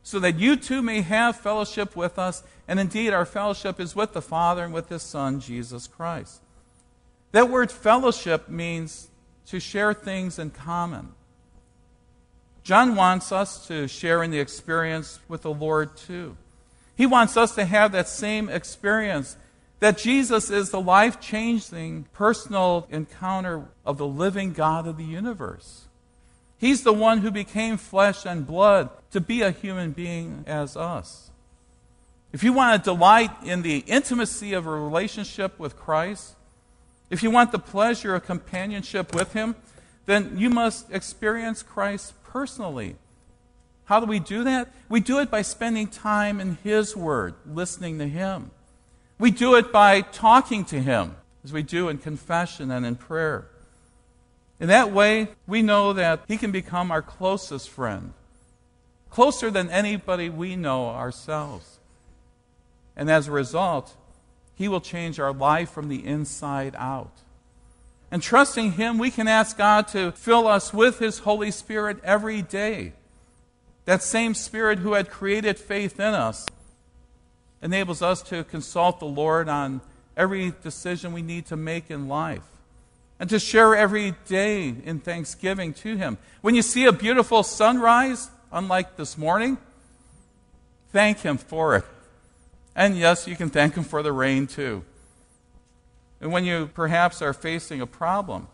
so 0.04 0.20
that 0.20 0.38
you 0.38 0.56
too 0.56 0.84
may 0.84 1.02
have 1.02 1.36
fellowship 1.36 1.96
with 1.96 2.20
us. 2.20 2.44
And 2.68 2.80
indeed, 2.80 3.12
our 3.12 3.26
fellowship 3.26 3.80
is 3.80 3.96
with 3.96 4.14
the 4.14 4.22
Father 4.22 4.66
and 4.66 4.74
with 4.74 4.90
his 4.90 5.02
Son, 5.02 5.40
Jesus 5.40 5.88
Christ. 5.88 6.42
That 7.32 7.50
word 7.50 7.72
fellowship 7.72 8.50
means 8.50 9.10
to 9.48 9.60
share 9.60 9.94
things 9.94 10.40
in 10.40 10.50
common. 10.50 11.10
John 12.64 12.96
wants 12.96 13.32
us 13.32 13.66
to 13.68 13.88
share 13.88 14.24
in 14.24 14.32
the 14.32 14.40
experience 14.40 15.20
with 15.28 15.44
the 15.44 15.54
Lord 15.54 15.96
too. 15.96 16.36
He 16.96 17.06
wants 17.06 17.38
us 17.38 17.56
to 17.56 17.66
have 17.66 17.92
that 17.94 18.10
same 18.10 18.50
experience 18.50 19.38
that 19.80 19.98
Jesus 19.98 20.50
is 20.50 20.72
the 20.72 20.82
life 20.82 21.22
changing 21.22 22.08
personal 22.14 22.88
encounter 22.90 23.66
of 23.86 23.98
the 23.98 24.08
living 24.08 24.52
God 24.52 24.88
of 24.88 24.98
the 24.98 25.04
universe. 25.04 25.86
He's 26.58 26.84
the 26.84 26.94
one 26.94 27.20
who 27.20 27.30
became 27.30 27.78
flesh 27.78 28.26
and 28.26 28.48
blood 28.48 28.90
to 29.12 29.22
be 29.22 29.44
a 29.44 29.52
human 29.52 29.92
being 29.92 30.44
as 30.48 30.76
us. 30.76 31.30
If 32.34 32.44
you 32.44 32.52
want 32.52 32.84
to 32.84 32.90
delight 32.90 33.32
in 33.44 33.62
the 33.62 33.80
intimacy 33.88 34.54
of 34.54 34.66
a 34.66 34.72
relationship 34.72 35.60
with 35.60 35.78
Christ, 35.78 36.34
if 37.10 37.24
you 37.24 37.32
want 37.32 37.52
the 37.52 37.60
pleasure 37.60 38.16
of 38.16 38.26
companionship 38.26 39.14
with 39.16 39.34
Him, 39.34 39.56
then 40.06 40.38
you 40.38 40.50
must 40.50 40.92
experience 40.92 41.64
Christ 41.64 42.14
personally. 42.24 42.96
How 43.86 44.00
do 44.00 44.06
we 44.06 44.20
do 44.20 44.44
that? 44.44 44.70
We 44.90 45.00
do 45.00 45.20
it 45.20 45.32
by 45.32 45.42
spending 45.42 45.88
time 45.88 46.42
in 46.42 46.58
His 46.64 46.96
Word, 46.96 47.36
listening 47.46 48.00
to 48.00 48.08
Him. 48.08 48.52
We 49.20 49.32
do 49.32 49.56
it 49.56 49.72
by 49.72 50.02
talking 50.02 50.66
to 50.66 50.80
Him, 50.80 51.16
as 51.44 51.54
we 51.54 51.64
do 51.64 51.88
in 51.88 51.98
confession 51.98 52.70
and 52.70 52.86
in 52.86 52.96
prayer. 52.96 53.48
In 54.60 54.68
that 54.68 54.92
way, 54.92 55.30
we 55.46 55.62
know 55.62 55.94
that 55.94 56.22
He 56.28 56.38
can 56.38 56.52
become 56.52 56.92
our 56.92 57.02
closest 57.02 57.70
friend, 57.70 58.14
closer 59.10 59.50
than 59.50 59.70
anybody 59.70 60.30
we 60.30 60.56
know 60.56 60.88
ourselves. 60.88 61.80
And 62.96 63.10
as 63.10 63.28
a 63.28 63.32
result, 63.32 63.96
He 64.58 64.68
will 64.68 64.82
change 64.82 65.20
our 65.20 65.32
life 65.32 65.70
from 65.70 65.88
the 65.88 66.04
inside 66.04 66.76
out. 66.78 67.12
And 68.10 68.24
trusting 68.24 68.74
Him, 68.74 68.98
we 68.98 69.12
can 69.12 69.28
ask 69.28 69.56
God 69.58 69.88
to 69.90 70.12
fill 70.14 70.48
us 70.48 70.74
with 70.74 70.98
His 70.98 71.20
Holy 71.20 71.52
Spirit 71.52 72.00
every 72.04 72.42
day. 72.42 72.94
That 73.86 74.02
same 74.02 74.34
Spirit 74.34 74.80
who 74.80 74.94
had 74.94 75.12
created 75.12 75.60
faith 75.60 76.00
in 76.00 76.14
us 76.14 76.46
enables 77.62 78.02
us 78.02 78.22
to 78.24 78.44
consult 78.44 79.00
the 79.00 79.06
Lord 79.06 79.48
on 79.48 79.82
every 80.16 80.54
decision 80.64 81.14
we 81.14 81.22
need 81.22 81.46
to 81.48 81.56
make 81.56 81.92
in 81.92 82.08
life 82.08 82.44
and 83.20 83.30
to 83.30 83.40
share 83.40 83.76
every 83.76 84.16
day 84.28 84.74
in 84.84 85.00
thanksgiving 85.00 85.74
to 85.74 85.96
Him. 85.96 86.18
When 86.42 86.56
you 86.56 86.64
see 86.64 86.86
a 86.86 86.92
beautiful 86.92 87.44
sunrise, 87.44 88.30
unlike 88.52 88.96
this 88.96 89.18
morning, 89.18 89.58
thank 90.92 91.20
Him 91.20 91.38
for 91.38 91.76
it. 91.76 91.86
And 92.78 92.96
yes, 92.96 93.28
you 93.28 93.36
can 93.36 93.50
thank 93.50 93.76
Him 93.76 93.84
for 93.84 94.04
the 94.04 94.14
rain 94.14 94.46
too. 94.46 94.86
And 96.22 96.32
when 96.32 96.46
you 96.46 96.70
perhaps 96.76 97.24
are 97.24 97.34
facing 97.34 97.82
a 97.82 97.88
problem, 97.88 98.48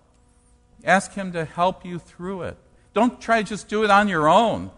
ask 0.85 1.11
Him 1.13 1.33
to 1.33 1.43
help 1.43 1.85
you 1.85 1.99
through 1.99 2.43
it. 2.43 2.57
Don't 2.93 3.19
try 3.19 3.43
to 3.43 3.47
just 3.47 3.67
do 3.67 3.83
it 3.83 3.91
on 3.91 4.07
your 4.07 4.29
own. 4.29 4.71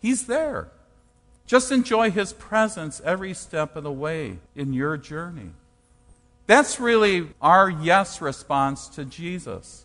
He's 0.00 0.26
there. 0.26 0.68
Just 1.46 1.70
enjoy 1.70 2.10
His 2.10 2.32
presence 2.32 3.02
every 3.04 3.34
step 3.34 3.76
of 3.76 3.84
the 3.84 3.92
way 3.92 4.38
in 4.54 4.72
your 4.72 4.96
journey. 4.96 5.50
That's 6.46 6.80
really 6.80 7.28
our 7.42 7.68
yes 7.68 8.22
response 8.22 8.88
to 8.88 9.04
Jesus. 9.04 9.84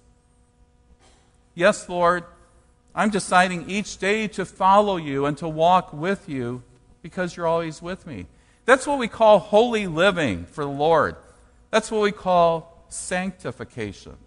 Yes, 1.54 1.90
Lord, 1.90 2.24
I'm 2.96 3.10
deciding 3.10 3.70
each 3.70 3.98
day 3.98 4.30
to 4.30 4.46
follow 4.46 4.96
you 4.96 5.26
and 5.26 5.38
to 5.40 5.50
walk 5.50 5.92
with 5.92 6.30
you 6.30 6.64
because 7.02 7.36
you're 7.36 7.48
always 7.48 7.82
with 7.82 8.08
me. 8.08 8.28
That's 8.66 8.86
what 8.86 9.00
we 9.00 9.08
call 9.08 9.40
holy 9.40 9.88
living 9.88 10.46
for 10.46 10.64
the 10.64 10.72
Lord. 10.72 11.16
That's 11.72 11.90
what 11.90 12.02
we 12.02 12.12
call 12.12 12.86
sanctification. 12.90 14.18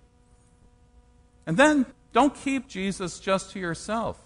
And 1.47 1.57
then 1.57 1.87
don't 2.13 2.35
keep 2.35 2.69
Jesus 2.69 3.21
just 3.21 3.51
to 3.53 3.61
yourself. 3.61 4.19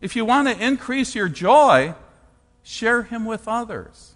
If 0.00 0.16
you 0.16 0.24
want 0.24 0.48
to 0.48 0.64
increase 0.64 1.14
your 1.14 1.28
joy, 1.28 1.94
share 2.62 3.02
him 3.02 3.24
with 3.24 3.46
others. 3.46 4.14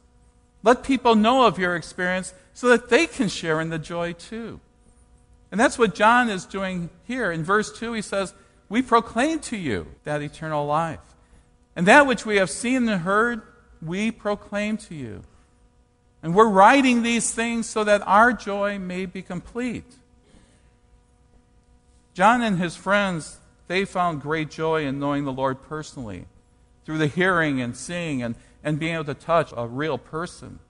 Let 0.62 0.82
people 0.82 1.14
know 1.14 1.46
of 1.46 1.58
your 1.58 1.76
experience 1.76 2.32
so 2.54 2.68
that 2.68 2.88
they 2.88 3.06
can 3.06 3.28
share 3.28 3.60
in 3.60 3.68
the 3.68 3.78
joy 3.78 4.14
too. 4.14 4.60
And 5.50 5.60
that's 5.60 5.78
what 5.78 5.94
John 5.94 6.30
is 6.30 6.46
doing 6.46 6.88
here. 7.04 7.30
In 7.30 7.44
verse 7.44 7.76
2, 7.78 7.92
he 7.92 8.02
says, 8.02 8.32
We 8.68 8.80
proclaim 8.80 9.40
to 9.40 9.56
you 9.56 9.86
that 10.04 10.22
eternal 10.22 10.66
life. 10.66 11.00
And 11.76 11.86
that 11.86 12.06
which 12.06 12.24
we 12.24 12.36
have 12.36 12.50
seen 12.50 12.88
and 12.88 13.02
heard, 13.02 13.42
we 13.82 14.10
proclaim 14.10 14.76
to 14.78 14.94
you. 14.94 15.22
And 16.22 16.34
we're 16.34 16.48
writing 16.48 17.02
these 17.02 17.32
things 17.32 17.68
so 17.68 17.84
that 17.84 18.02
our 18.06 18.32
joy 18.32 18.78
may 18.78 19.04
be 19.04 19.20
complete. 19.20 19.84
John 22.14 22.42
and 22.42 22.58
his 22.58 22.76
friends, 22.76 23.38
they 23.66 23.84
found 23.84 24.22
great 24.22 24.50
joy 24.50 24.86
in 24.86 24.98
knowing 24.98 25.24
the 25.24 25.32
Lord 25.32 25.62
personally 25.62 26.26
through 26.84 26.98
the 26.98 27.08
hearing 27.08 27.60
and 27.60 27.76
seeing 27.76 28.22
and, 28.22 28.36
and 28.62 28.78
being 28.78 28.94
able 28.94 29.04
to 29.04 29.14
touch 29.14 29.52
a 29.56 29.66
real 29.66 29.98
person. 29.98 30.60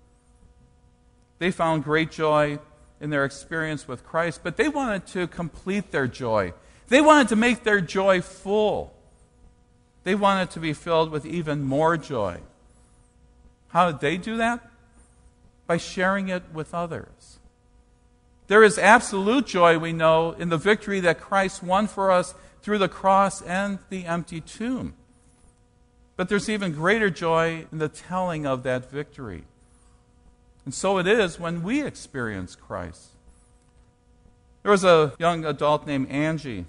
They 1.39 1.51
found 1.51 1.85
great 1.85 2.11
joy 2.11 2.59
in 3.01 3.11
their 3.11 3.25
experience 3.25 3.87
with 3.87 4.05
Christ, 4.05 4.41
but 4.43 4.57
they 4.57 4.69
wanted 4.69 5.07
to 5.09 5.27
complete 5.27 5.91
their 5.91 6.07
joy. 6.07 6.55
They 6.89 7.01
wanted 7.01 7.29
to 7.29 7.37
make 7.37 7.65
their 7.65 7.81
joy 7.81 8.23
full. 8.23 8.95
They 10.05 10.15
wanted 10.15 10.51
to 10.53 10.61
be 10.61 10.73
filled 10.73 11.11
with 11.11 11.27
even 11.27 11.63
more 11.63 11.97
joy. 11.97 12.41
How 13.75 13.91
did 13.91 14.01
they 14.01 14.17
do 14.17 14.39
that? 14.39 14.71
by 15.67 15.77
sharing 15.77 16.29
it 16.29 16.43
with 16.53 16.75
others. 16.75 17.39
There 18.47 18.63
is 18.63 18.79
absolute 18.79 19.47
joy, 19.47 19.79
we 19.79 19.93
know, 19.93 20.33
in 20.33 20.51
the 20.51 20.59
victory 20.59 21.01
that 21.01 21.21
Christ 21.21 21.63
won 21.63 21.87
for 21.87 22.11
us 22.11 22.35
through 22.63 22.79
the 22.79 22.89
cross 22.89 23.41
and 23.41 23.79
the 23.89 24.05
empty 24.05 24.41
tomb. 24.41 24.95
But 26.17 26.29
there's 26.29 26.49
even 26.49 26.73
greater 26.73 27.11
joy 27.11 27.67
in 27.73 27.79
the 27.79 27.89
telling 27.89 28.47
of 28.47 28.63
that 28.65 28.91
victory. 28.91 29.45
And 30.65 30.75
so 30.75 30.99
it 30.99 31.07
is 31.07 31.41
when 31.41 31.63
we 31.63 31.83
experience 31.83 32.55
Christ. 32.55 33.09
There 34.63 34.73
was 34.73 34.85
a 34.85 35.13
young 35.19 35.45
adult 35.45 35.87
named 35.87 36.11
Angie. 36.11 36.67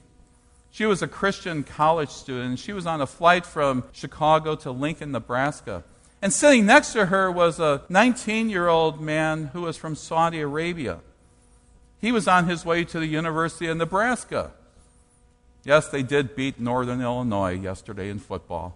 She 0.71 0.85
was 0.85 1.01
a 1.01 1.07
Christian 1.07 1.63
college 1.63 2.09
student. 2.09 2.59
She 2.59 2.73
was 2.73 2.85
on 2.85 2.99
a 3.01 3.07
flight 3.07 3.45
from 3.45 3.83
Chicago 3.93 4.55
to 4.55 4.71
Lincoln, 4.71 5.11
Nebraska. 5.11 5.83
And 6.25 6.33
sitting 6.33 6.65
next 6.65 6.93
to 6.93 7.05
her 7.05 7.31
was 7.31 7.59
a 7.59 7.83
19 7.87 8.49
year 8.49 8.67
old 8.67 8.99
man 8.99 9.51
who 9.53 9.61
was 9.61 9.77
from 9.77 9.93
Saudi 9.93 10.41
Arabia. 10.41 11.01
He 12.01 12.11
was 12.11 12.27
on 12.27 12.47
his 12.47 12.65
way 12.65 12.83
to 12.83 12.99
the 12.99 13.05
University 13.05 13.67
of 13.67 13.77
Nebraska. 13.77 14.49
Yes, 15.63 15.87
they 15.87 16.01
did 16.01 16.35
beat 16.35 16.59
Northern 16.59 16.99
Illinois 16.99 17.53
yesterday 17.53 18.09
in 18.09 18.17
football. 18.17 18.73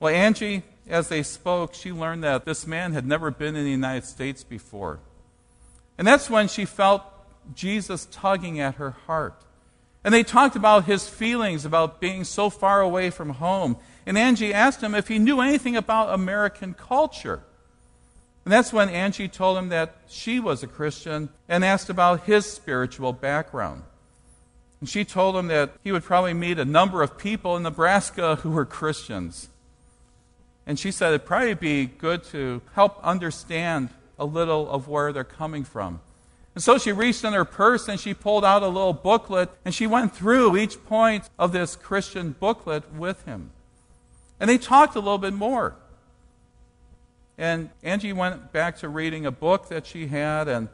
Well, 0.00 0.12
Angie, 0.12 0.64
as 0.88 1.06
they 1.06 1.22
spoke, 1.22 1.74
she 1.74 1.92
learned 1.92 2.24
that 2.24 2.44
this 2.44 2.66
man 2.66 2.92
had 2.92 3.06
never 3.06 3.30
been 3.30 3.54
in 3.54 3.62
the 3.62 3.70
United 3.70 4.06
States 4.06 4.42
before. 4.42 4.98
And 5.96 6.08
that's 6.08 6.28
when 6.28 6.48
she 6.48 6.64
felt 6.64 7.04
Jesus 7.54 8.08
tugging 8.10 8.58
at 8.58 8.74
her 8.74 8.96
heart. 9.06 9.44
And 10.02 10.12
they 10.12 10.22
talked 10.22 10.56
about 10.56 10.86
his 10.86 11.08
feelings 11.08 11.64
about 11.64 12.00
being 12.00 12.24
so 12.24 12.50
far 12.50 12.80
away 12.80 13.10
from 13.10 13.30
home. 13.30 13.76
And 14.10 14.18
Angie 14.18 14.52
asked 14.52 14.80
him 14.80 14.96
if 14.96 15.06
he 15.06 15.20
knew 15.20 15.40
anything 15.40 15.76
about 15.76 16.12
American 16.12 16.74
culture. 16.74 17.44
And 18.44 18.52
that's 18.52 18.72
when 18.72 18.88
Angie 18.88 19.28
told 19.28 19.56
him 19.56 19.68
that 19.68 19.94
she 20.08 20.40
was 20.40 20.64
a 20.64 20.66
Christian 20.66 21.28
and 21.48 21.64
asked 21.64 21.88
about 21.88 22.24
his 22.24 22.44
spiritual 22.44 23.12
background. 23.12 23.84
And 24.80 24.88
she 24.88 25.04
told 25.04 25.36
him 25.36 25.46
that 25.46 25.74
he 25.84 25.92
would 25.92 26.02
probably 26.02 26.34
meet 26.34 26.58
a 26.58 26.64
number 26.64 27.04
of 27.04 27.18
people 27.18 27.56
in 27.56 27.62
Nebraska 27.62 28.34
who 28.42 28.50
were 28.50 28.64
Christians. 28.64 29.48
And 30.66 30.76
she 30.76 30.90
said 30.90 31.10
it'd 31.10 31.24
probably 31.24 31.54
be 31.54 31.86
good 31.86 32.24
to 32.32 32.62
help 32.74 32.98
understand 33.04 33.90
a 34.18 34.24
little 34.24 34.68
of 34.68 34.88
where 34.88 35.12
they're 35.12 35.22
coming 35.22 35.62
from. 35.62 36.00
And 36.56 36.64
so 36.64 36.78
she 36.78 36.90
reached 36.90 37.22
in 37.22 37.32
her 37.32 37.44
purse 37.44 37.86
and 37.86 38.00
she 38.00 38.14
pulled 38.14 38.44
out 38.44 38.64
a 38.64 38.66
little 38.66 38.92
booklet 38.92 39.50
and 39.64 39.72
she 39.72 39.86
went 39.86 40.16
through 40.16 40.56
each 40.56 40.84
point 40.84 41.30
of 41.38 41.52
this 41.52 41.76
Christian 41.76 42.32
booklet 42.40 42.92
with 42.92 43.24
him. 43.24 43.52
And 44.40 44.50
they 44.50 44.58
talked 44.58 44.96
a 44.96 45.00
little 45.00 45.18
bit 45.18 45.34
more. 45.34 45.76
And 47.38 47.70
Angie 47.82 48.12
went 48.12 48.52
back 48.52 48.78
to 48.78 48.88
reading 48.88 49.24
a 49.24 49.30
book 49.30 49.68
that 49.68 49.86
she 49.86 50.08
had, 50.08 50.48
and 50.48 50.68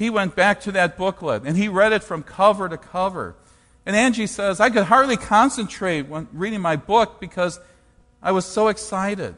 he 0.00 0.08
went 0.08 0.34
back 0.34 0.62
to 0.62 0.72
that 0.72 0.96
booklet 0.96 1.42
and 1.44 1.58
he 1.58 1.68
read 1.68 1.92
it 1.92 2.02
from 2.02 2.22
cover 2.22 2.70
to 2.70 2.78
cover. 2.78 3.36
And 3.84 3.94
Angie 3.94 4.26
says, 4.26 4.58
I 4.58 4.70
could 4.70 4.84
hardly 4.84 5.18
concentrate 5.18 6.08
when 6.08 6.26
reading 6.32 6.62
my 6.62 6.76
book 6.76 7.20
because 7.20 7.60
I 8.22 8.32
was 8.32 8.46
so 8.46 8.68
excited. 8.68 9.34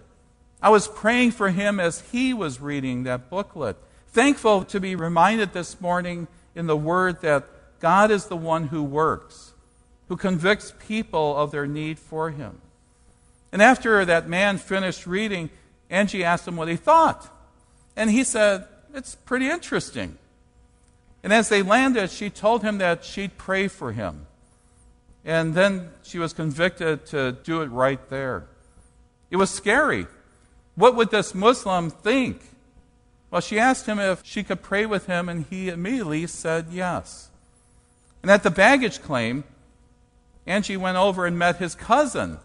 I 0.63 0.71
was 0.71 0.87
praying 0.87 1.33
for 1.33 1.51
him 1.51 1.81
as 1.81 2.03
he 2.13 2.33
was 2.33 2.61
reading 2.61 3.03
that 3.03 3.29
booklet. 3.29 3.77
Thankful 4.11 4.65
to 4.67 4.79
be 4.79 4.95
reminded 4.95 5.53
this 5.53 5.81
morning 5.81 6.29
in 6.55 6.69
the 6.69 6.77
Word 6.77 7.23
that 7.23 7.45
God 7.81 8.13
is 8.13 8.27
the 8.27 8.37
one 8.37 8.69
who 8.69 8.85
works, 8.85 9.55
who 10.07 10.17
convicts 10.17 10.73
people 10.87 11.37
of 11.37 11.51
their 11.51 11.67
need 11.67 11.99
for 11.99 12.31
him. 12.31 12.61
And 13.53 13.63
after 13.63 14.05
that 14.05 14.29
man 14.29 14.59
finished 14.59 15.07
reading, 15.07 15.51
Angie 15.91 16.25
asked 16.25 16.49
him 16.49 16.57
what 16.57 16.69
he 16.69 16.77
thought. 16.77 17.29
And 17.95 18.11
he 18.11 18.25
said, 18.25 18.67
It's 18.95 19.15
pretty 19.15 19.49
interesting. 19.49 20.19
And 21.23 21.33
as 21.33 21.49
they 21.49 21.63
landed, 21.63 22.11
she 22.11 22.31
told 22.31 22.63
him 22.63 22.79
that 22.79 23.05
she'd 23.05 23.37
pray 23.37 23.69
for 23.69 23.93
him. 23.93 24.27
And 25.25 25.55
then 25.55 25.91
she 26.03 26.19
was 26.19 26.33
convicted 26.33 27.07
to 27.07 27.33
do 27.45 27.61
it 27.61 27.67
right 27.67 28.01
there. 28.11 28.47
It 29.31 29.37
was 29.37 29.51
scary. 29.51 30.07
What 30.75 30.97
would 30.97 31.11
this 31.11 31.35
Muslim 31.35 31.91
think? 31.91 32.41
Well, 33.31 33.41
she 33.41 33.59
asked 33.59 33.87
him 33.87 33.99
if 33.99 34.23
she 34.25 34.43
could 34.43 34.63
pray 34.63 34.85
with 34.85 35.07
him, 35.07 35.29
and 35.29 35.47
he 35.49 35.69
immediately 35.69 36.27
said 36.27 36.67
yes. 36.71 37.29
And 38.21 38.31
at 38.31 38.43
the 38.43 38.51
baggage 38.51 39.01
claim, 39.01 39.45
Angie 40.47 40.77
went 40.77 40.97
over 40.97 41.25
and 41.25 41.39
met 41.39 41.57
his 41.57 41.75
cousin, 41.75 42.39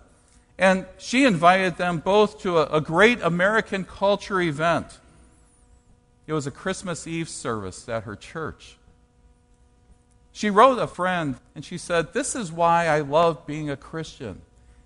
and 0.57 0.85
she 0.97 1.23
invited 1.23 1.77
them 1.77 1.99
both 1.99 2.41
to 2.41 2.57
a, 2.57 2.77
a 2.77 2.81
great 2.81 3.21
American 3.21 3.83
culture 3.83 4.41
event. 4.41 4.99
It 6.25 6.33
was 6.33 6.47
a 6.47 6.51
Christmas 6.51 7.07
Eve 7.07 7.29
service 7.29 7.87
at 7.87 8.03
her 8.03 8.15
church. 8.15 8.77
She 10.31 10.49
wrote 10.49 10.77
a 10.77 10.87
friend 10.87 11.35
and 11.55 11.63
she 11.63 11.77
said, 11.77 12.13
This 12.13 12.35
is 12.35 12.51
why 12.51 12.87
I 12.87 12.99
love 13.01 13.45
being 13.45 13.69
a 13.69 13.77
Christian. 13.77 14.41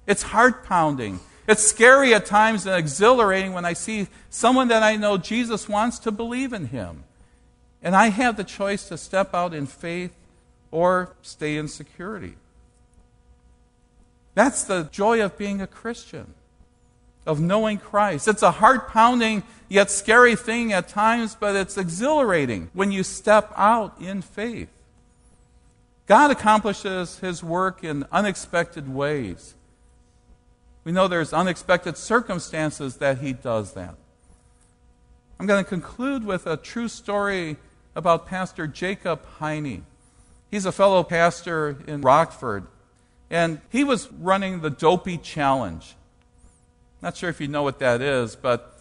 It's 0.07 0.23
heart 0.23 0.63
pounding. 0.65 1.19
It's 1.47 1.63
scary 1.63 2.13
at 2.13 2.25
times 2.25 2.65
and 2.65 2.75
exhilarating 2.75 3.53
when 3.53 3.65
I 3.65 3.73
see 3.73 4.07
someone 4.29 4.67
that 4.67 4.83
I 4.83 4.95
know 4.95 5.17
Jesus 5.17 5.67
wants 5.67 5.99
to 5.99 6.11
believe 6.11 6.53
in 6.53 6.67
him. 6.67 7.03
And 7.81 7.95
I 7.95 8.07
have 8.07 8.37
the 8.37 8.43
choice 8.43 8.87
to 8.89 8.97
step 8.97 9.33
out 9.33 9.53
in 9.53 9.65
faith 9.65 10.13
or 10.69 11.13
stay 11.21 11.57
in 11.57 11.67
security. 11.67 12.35
That's 14.33 14.63
the 14.63 14.83
joy 14.91 15.23
of 15.23 15.37
being 15.37 15.61
a 15.61 15.67
Christian, 15.67 16.33
of 17.25 17.39
knowing 17.41 17.77
Christ. 17.77 18.27
It's 18.27 18.43
a 18.43 18.51
heart 18.51 18.89
pounding 18.89 19.43
yet 19.67 19.89
scary 19.91 20.35
thing 20.35 20.71
at 20.71 20.87
times, 20.87 21.35
but 21.39 21.55
it's 21.55 21.77
exhilarating 21.77 22.69
when 22.73 22.91
you 22.91 23.03
step 23.03 23.51
out 23.55 23.99
in 23.99 24.21
faith. 24.21 24.69
God 26.07 26.31
accomplishes 26.31 27.19
his 27.19 27.43
work 27.43 27.83
in 27.83 28.05
unexpected 28.11 28.93
ways. 28.93 29.55
We 30.83 30.91
know 30.91 31.07
there's 31.07 31.31
unexpected 31.31 31.95
circumstances 31.95 32.97
that 32.97 33.19
he 33.19 33.33
does 33.33 33.73
that. 33.73 33.95
I'm 35.39 35.45
going 35.45 35.63
to 35.63 35.69
conclude 35.69 36.25
with 36.25 36.47
a 36.47 36.57
true 36.57 36.87
story 36.87 37.57
about 37.95 38.27
Pastor 38.27 38.67
Jacob 38.67 39.25
Heine. 39.39 39.85
He's 40.49 40.65
a 40.65 40.71
fellow 40.71 41.03
pastor 41.03 41.77
in 41.87 42.01
Rockford. 42.01 42.67
And 43.31 43.61
he 43.69 43.85
was 43.85 44.11
running 44.11 44.59
the 44.59 44.69
Dopey 44.69 45.17
Challenge. 45.17 45.95
Not 47.01 47.15
sure 47.15 47.29
if 47.29 47.39
you 47.39 47.47
know 47.47 47.63
what 47.63 47.79
that 47.79 48.01
is, 48.01 48.35
but 48.35 48.77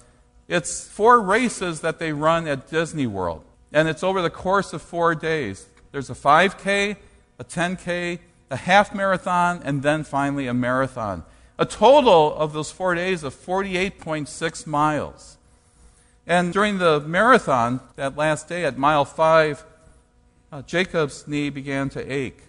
it's 0.48 0.88
four 0.88 1.22
races 1.22 1.82
that 1.82 2.00
they 2.00 2.12
run 2.12 2.48
at 2.48 2.68
Disney 2.68 3.06
World. 3.06 3.44
And 3.72 3.86
it's 3.86 4.02
over 4.02 4.20
the 4.20 4.28
course 4.28 4.72
of 4.72 4.82
four 4.82 5.14
days. 5.14 5.68
There's 5.92 6.10
a 6.10 6.14
5K, 6.14 6.96
a 7.38 7.44
10K, 7.44 8.18
a 8.50 8.56
half 8.56 8.92
marathon, 8.92 9.62
and 9.64 9.84
then 9.84 10.02
finally 10.02 10.48
a 10.48 10.54
marathon. 10.54 11.22
A 11.56 11.64
total 11.64 12.34
of 12.34 12.52
those 12.52 12.72
four 12.72 12.96
days 12.96 13.22
of 13.22 13.32
48.6 13.32 14.66
miles. 14.66 15.36
And 16.26 16.52
during 16.52 16.78
the 16.78 16.98
marathon, 16.98 17.80
that 17.94 18.16
last 18.16 18.48
day 18.48 18.64
at 18.64 18.76
mile 18.76 19.04
five, 19.04 19.64
uh, 20.50 20.62
Jacob's 20.62 21.28
knee 21.28 21.50
began 21.50 21.88
to 21.90 22.12
ache. 22.12 22.42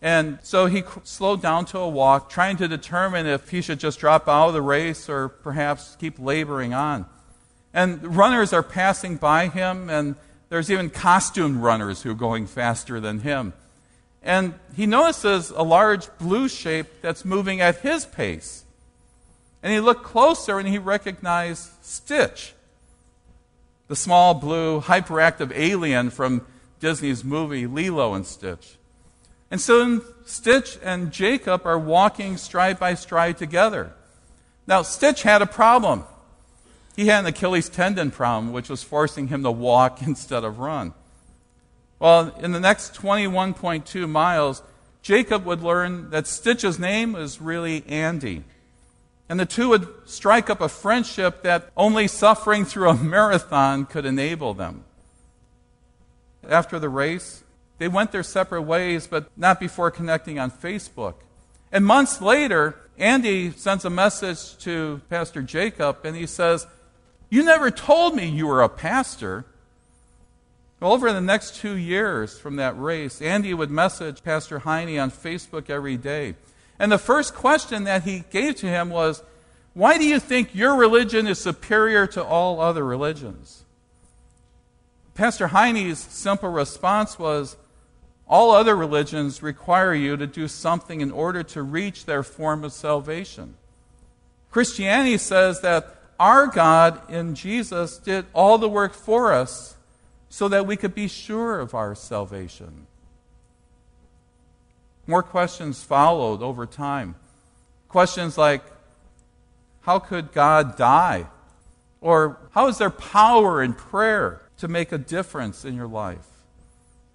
And 0.00 0.38
so 0.42 0.66
he 0.66 0.84
slowed 1.02 1.42
down 1.42 1.64
to 1.66 1.78
a 1.78 1.88
walk, 1.88 2.30
trying 2.30 2.56
to 2.58 2.68
determine 2.68 3.26
if 3.26 3.48
he 3.48 3.60
should 3.60 3.80
just 3.80 3.98
drop 3.98 4.28
out 4.28 4.48
of 4.48 4.54
the 4.54 4.62
race 4.62 5.08
or 5.08 5.28
perhaps 5.28 5.96
keep 5.98 6.18
laboring 6.18 6.72
on. 6.72 7.06
And 7.74 8.16
runners 8.16 8.52
are 8.52 8.62
passing 8.62 9.16
by 9.16 9.48
him, 9.48 9.90
and 9.90 10.14
there's 10.48 10.70
even 10.70 10.88
costumed 10.88 11.62
runners 11.62 12.02
who 12.02 12.12
are 12.12 12.14
going 12.14 12.46
faster 12.46 13.00
than 13.00 13.20
him. 13.20 13.52
And 14.22 14.54
he 14.74 14.86
notices 14.86 15.50
a 15.50 15.62
large 15.62 16.08
blue 16.18 16.48
shape 16.48 16.86
that's 17.02 17.24
moving 17.24 17.60
at 17.60 17.78
his 17.78 18.06
pace. 18.06 18.64
And 19.62 19.72
he 19.72 19.80
looked 19.80 20.04
closer 20.04 20.58
and 20.58 20.68
he 20.68 20.78
recognized 20.78 21.70
Stitch, 21.82 22.54
the 23.88 23.96
small 23.96 24.34
blue 24.34 24.80
hyperactive 24.80 25.52
alien 25.54 26.10
from 26.10 26.46
Disney's 26.78 27.24
movie 27.24 27.66
Lilo 27.66 28.14
and 28.14 28.24
Stitch. 28.24 28.77
And 29.50 29.60
so 29.60 30.02
Stitch 30.26 30.78
and 30.82 31.10
Jacob 31.10 31.64
are 31.64 31.78
walking 31.78 32.36
stride 32.36 32.78
by 32.78 32.94
stride 32.94 33.38
together. 33.38 33.92
Now, 34.66 34.82
Stitch 34.82 35.22
had 35.22 35.40
a 35.40 35.46
problem. 35.46 36.04
He 36.94 37.06
had 37.06 37.20
an 37.20 37.26
Achilles 37.26 37.68
tendon 37.68 38.10
problem, 38.10 38.52
which 38.52 38.68
was 38.68 38.82
forcing 38.82 39.28
him 39.28 39.42
to 39.44 39.50
walk 39.50 40.02
instead 40.06 40.44
of 40.44 40.58
run. 40.58 40.92
Well, 41.98 42.34
in 42.40 42.52
the 42.52 42.60
next 42.60 42.94
21.2 42.94 44.08
miles, 44.08 44.62
Jacob 45.02 45.44
would 45.46 45.62
learn 45.62 46.10
that 46.10 46.26
Stitch's 46.26 46.78
name 46.78 47.14
was 47.14 47.40
really 47.40 47.84
Andy. 47.86 48.44
And 49.28 49.40
the 49.40 49.46
two 49.46 49.70
would 49.70 49.88
strike 50.06 50.48
up 50.48 50.60
a 50.60 50.68
friendship 50.68 51.42
that 51.42 51.70
only 51.76 52.06
suffering 52.06 52.64
through 52.64 52.90
a 52.90 52.94
marathon 53.02 53.86
could 53.86 54.04
enable 54.04 54.54
them. 54.54 54.84
After 56.48 56.78
the 56.78 56.88
race, 56.88 57.42
they 57.78 57.88
went 57.88 58.12
their 58.12 58.22
separate 58.22 58.62
ways, 58.62 59.06
but 59.06 59.30
not 59.36 59.60
before 59.60 59.90
connecting 59.90 60.38
on 60.38 60.50
Facebook. 60.50 61.14
And 61.70 61.86
months 61.86 62.20
later, 62.20 62.76
Andy 62.98 63.50
sends 63.52 63.84
a 63.84 63.90
message 63.90 64.58
to 64.58 65.00
Pastor 65.08 65.42
Jacob, 65.42 65.98
and 66.04 66.16
he 66.16 66.26
says, 66.26 66.66
You 67.30 67.44
never 67.44 67.70
told 67.70 68.16
me 68.16 68.26
you 68.26 68.46
were 68.46 68.62
a 68.62 68.68
pastor. 68.68 69.44
Over 70.80 71.12
the 71.12 71.20
next 71.20 71.56
two 71.56 71.76
years 71.76 72.38
from 72.38 72.56
that 72.56 72.78
race, 72.78 73.20
Andy 73.20 73.52
would 73.52 73.70
message 73.70 74.22
Pastor 74.22 74.60
Heine 74.60 74.98
on 74.98 75.10
Facebook 75.10 75.70
every 75.70 75.96
day. 75.96 76.34
And 76.78 76.92
the 76.92 76.98
first 76.98 77.34
question 77.34 77.84
that 77.84 78.04
he 78.04 78.24
gave 78.30 78.56
to 78.56 78.66
him 78.66 78.90
was, 78.90 79.22
Why 79.74 79.98
do 79.98 80.04
you 80.04 80.20
think 80.20 80.54
your 80.54 80.76
religion 80.76 81.26
is 81.26 81.40
superior 81.40 82.06
to 82.08 82.24
all 82.24 82.60
other 82.60 82.84
religions? 82.84 83.64
Pastor 85.14 85.48
Heine's 85.48 85.98
simple 85.98 86.48
response 86.48 87.18
was, 87.18 87.56
all 88.28 88.50
other 88.50 88.76
religions 88.76 89.42
require 89.42 89.94
you 89.94 90.16
to 90.16 90.26
do 90.26 90.48
something 90.48 91.00
in 91.00 91.10
order 91.10 91.42
to 91.42 91.62
reach 91.62 92.04
their 92.04 92.22
form 92.22 92.62
of 92.62 92.72
salvation. 92.72 93.54
Christianity 94.50 95.16
says 95.18 95.60
that 95.62 95.96
our 96.20 96.46
God 96.46 97.10
in 97.10 97.34
Jesus 97.34 97.96
did 97.96 98.26
all 98.34 98.58
the 98.58 98.68
work 98.68 98.92
for 98.92 99.32
us 99.32 99.76
so 100.28 100.48
that 100.48 100.66
we 100.66 100.76
could 100.76 100.94
be 100.94 101.08
sure 101.08 101.58
of 101.60 101.74
our 101.74 101.94
salvation. 101.94 102.86
more 105.06 105.22
questions 105.22 105.82
followed 105.82 106.42
over 106.42 106.66
time. 106.66 107.14
Questions 107.88 108.36
like 108.36 108.62
How 109.82 109.98
could 109.98 110.32
God 110.32 110.76
die? 110.76 111.28
Or 112.02 112.38
how 112.50 112.68
is 112.68 112.76
there 112.76 112.90
power 112.90 113.62
in 113.62 113.72
prayer 113.72 114.42
to 114.58 114.68
make 114.68 114.92
a 114.92 114.98
difference 114.98 115.64
in 115.64 115.74
your 115.74 115.88
life? 115.88 116.37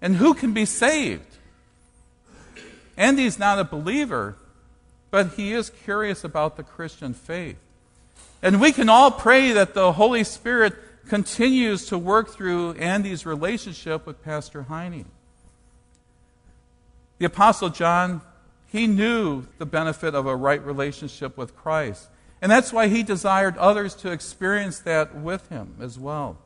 And 0.04 0.16
who 0.16 0.34
can 0.34 0.52
be 0.52 0.66
saved? 0.66 1.38
Andy's 2.94 3.38
not 3.38 3.58
a 3.58 3.64
believer, 3.64 4.36
but 5.10 5.32
he 5.32 5.54
is 5.54 5.70
curious 5.70 6.24
about 6.24 6.58
the 6.58 6.62
Christian 6.62 7.14
faith. 7.14 7.56
And 8.42 8.60
we 8.60 8.70
can 8.70 8.90
all 8.90 9.10
pray 9.10 9.52
that 9.52 9.72
the 9.72 9.92
Holy 9.92 10.22
Spirit 10.22 10.74
continues 11.08 11.86
to 11.86 11.96
work 11.96 12.28
through 12.28 12.72
Andy's 12.72 13.24
relationship 13.24 14.04
with 14.04 14.22
Pastor 14.22 14.64
Heine. 14.64 15.06
The 17.16 17.24
Apostle 17.24 17.70
John, 17.70 18.20
he 18.70 18.86
knew 18.86 19.46
the 19.56 19.64
benefit 19.64 20.14
of 20.14 20.26
a 20.26 20.36
right 20.36 20.62
relationship 20.62 21.38
with 21.38 21.56
Christ. 21.56 22.08
And 22.42 22.52
that's 22.52 22.74
why 22.74 22.88
he 22.88 23.02
desired 23.02 23.56
others 23.56 23.94
to 23.94 24.12
experience 24.12 24.80
that 24.80 25.14
with 25.14 25.48
him 25.48 25.76
as 25.80 25.98
well. 25.98 26.36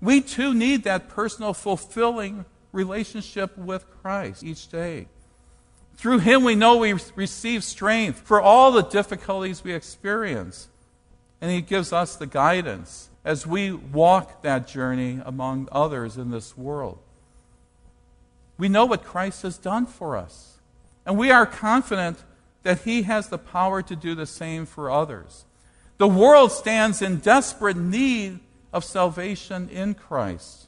We 0.00 0.20
too 0.20 0.52
need 0.52 0.82
that 0.82 1.08
personal, 1.08 1.54
fulfilling 1.54 2.46
relationship 2.74 3.56
with 3.56 3.86
Christ 4.02 4.42
each 4.42 4.68
day. 4.68 5.06
Through 5.96 6.18
him, 6.18 6.44
we 6.44 6.54
know 6.54 6.76
we 6.76 6.94
receive 7.14 7.64
strength 7.64 8.20
for 8.20 8.40
all 8.40 8.72
the 8.72 8.82
difficulties 8.82 9.62
we 9.62 9.72
experience. 9.72 10.68
And 11.40 11.50
he 11.50 11.60
gives 11.60 11.92
us 11.92 12.16
the 12.16 12.26
guidance 12.26 13.08
as 13.24 13.46
we 13.46 13.72
walk 13.72 14.42
that 14.42 14.66
journey 14.66 15.20
among 15.24 15.68
others 15.70 16.16
in 16.16 16.30
this 16.30 16.56
world. 16.56 16.98
We 18.58 18.68
know 18.68 18.84
what 18.84 19.04
Christ 19.04 19.42
has 19.42 19.56
done 19.56 19.86
for 19.86 20.16
us. 20.16 20.58
And 21.06 21.16
we 21.16 21.30
are 21.30 21.46
confident 21.46 22.24
that 22.62 22.80
he 22.80 23.02
has 23.02 23.28
the 23.28 23.38
power 23.38 23.82
to 23.82 23.94
do 23.94 24.14
the 24.14 24.26
same 24.26 24.66
for 24.66 24.90
others. 24.90 25.44
The 25.98 26.08
world 26.08 26.50
stands 26.50 27.02
in 27.02 27.18
desperate 27.18 27.76
need 27.76 28.40
of 28.72 28.84
salvation 28.84 29.68
in 29.68 29.94
Christ. 29.94 30.66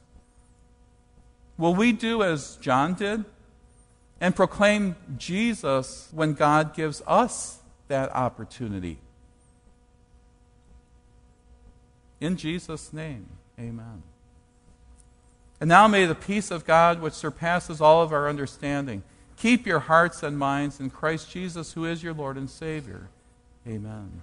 Will 1.59 1.75
we 1.75 1.92
do 1.92 2.23
as 2.23 2.57
John 2.57 2.95
did 2.95 3.25
and 4.21 4.37
proclaim 4.37 4.97
Jesus 5.16 6.09
when 6.12 6.35
God 6.35 6.75
gives 6.75 7.03
us 7.07 7.61
that 7.88 8.14
opportunity? 8.14 8.99
In 12.21 12.37
Jesus' 12.37 12.92
name, 12.92 13.27
amen. 13.59 14.03
And 15.61 15.69
now 15.69 15.88
may 15.88 16.05
the 16.05 16.14
peace 16.14 16.51
of 16.51 16.66
God, 16.66 17.01
which 17.01 17.14
surpasses 17.14 17.81
all 17.81 18.03
of 18.03 18.12
our 18.12 18.29
understanding, 18.29 19.03
keep 19.37 19.66
your 19.66 19.81
hearts 19.81 20.23
and 20.23 20.38
minds 20.38 20.81
in 20.81 20.90
Christ 20.90 21.31
Jesus, 21.31 21.73
who 21.73 21.85
is 21.85 22.03
your 22.03 22.14
Lord 22.14 22.37
and 22.37 22.49
Savior. 22.49 23.09
Amen. 23.66 24.23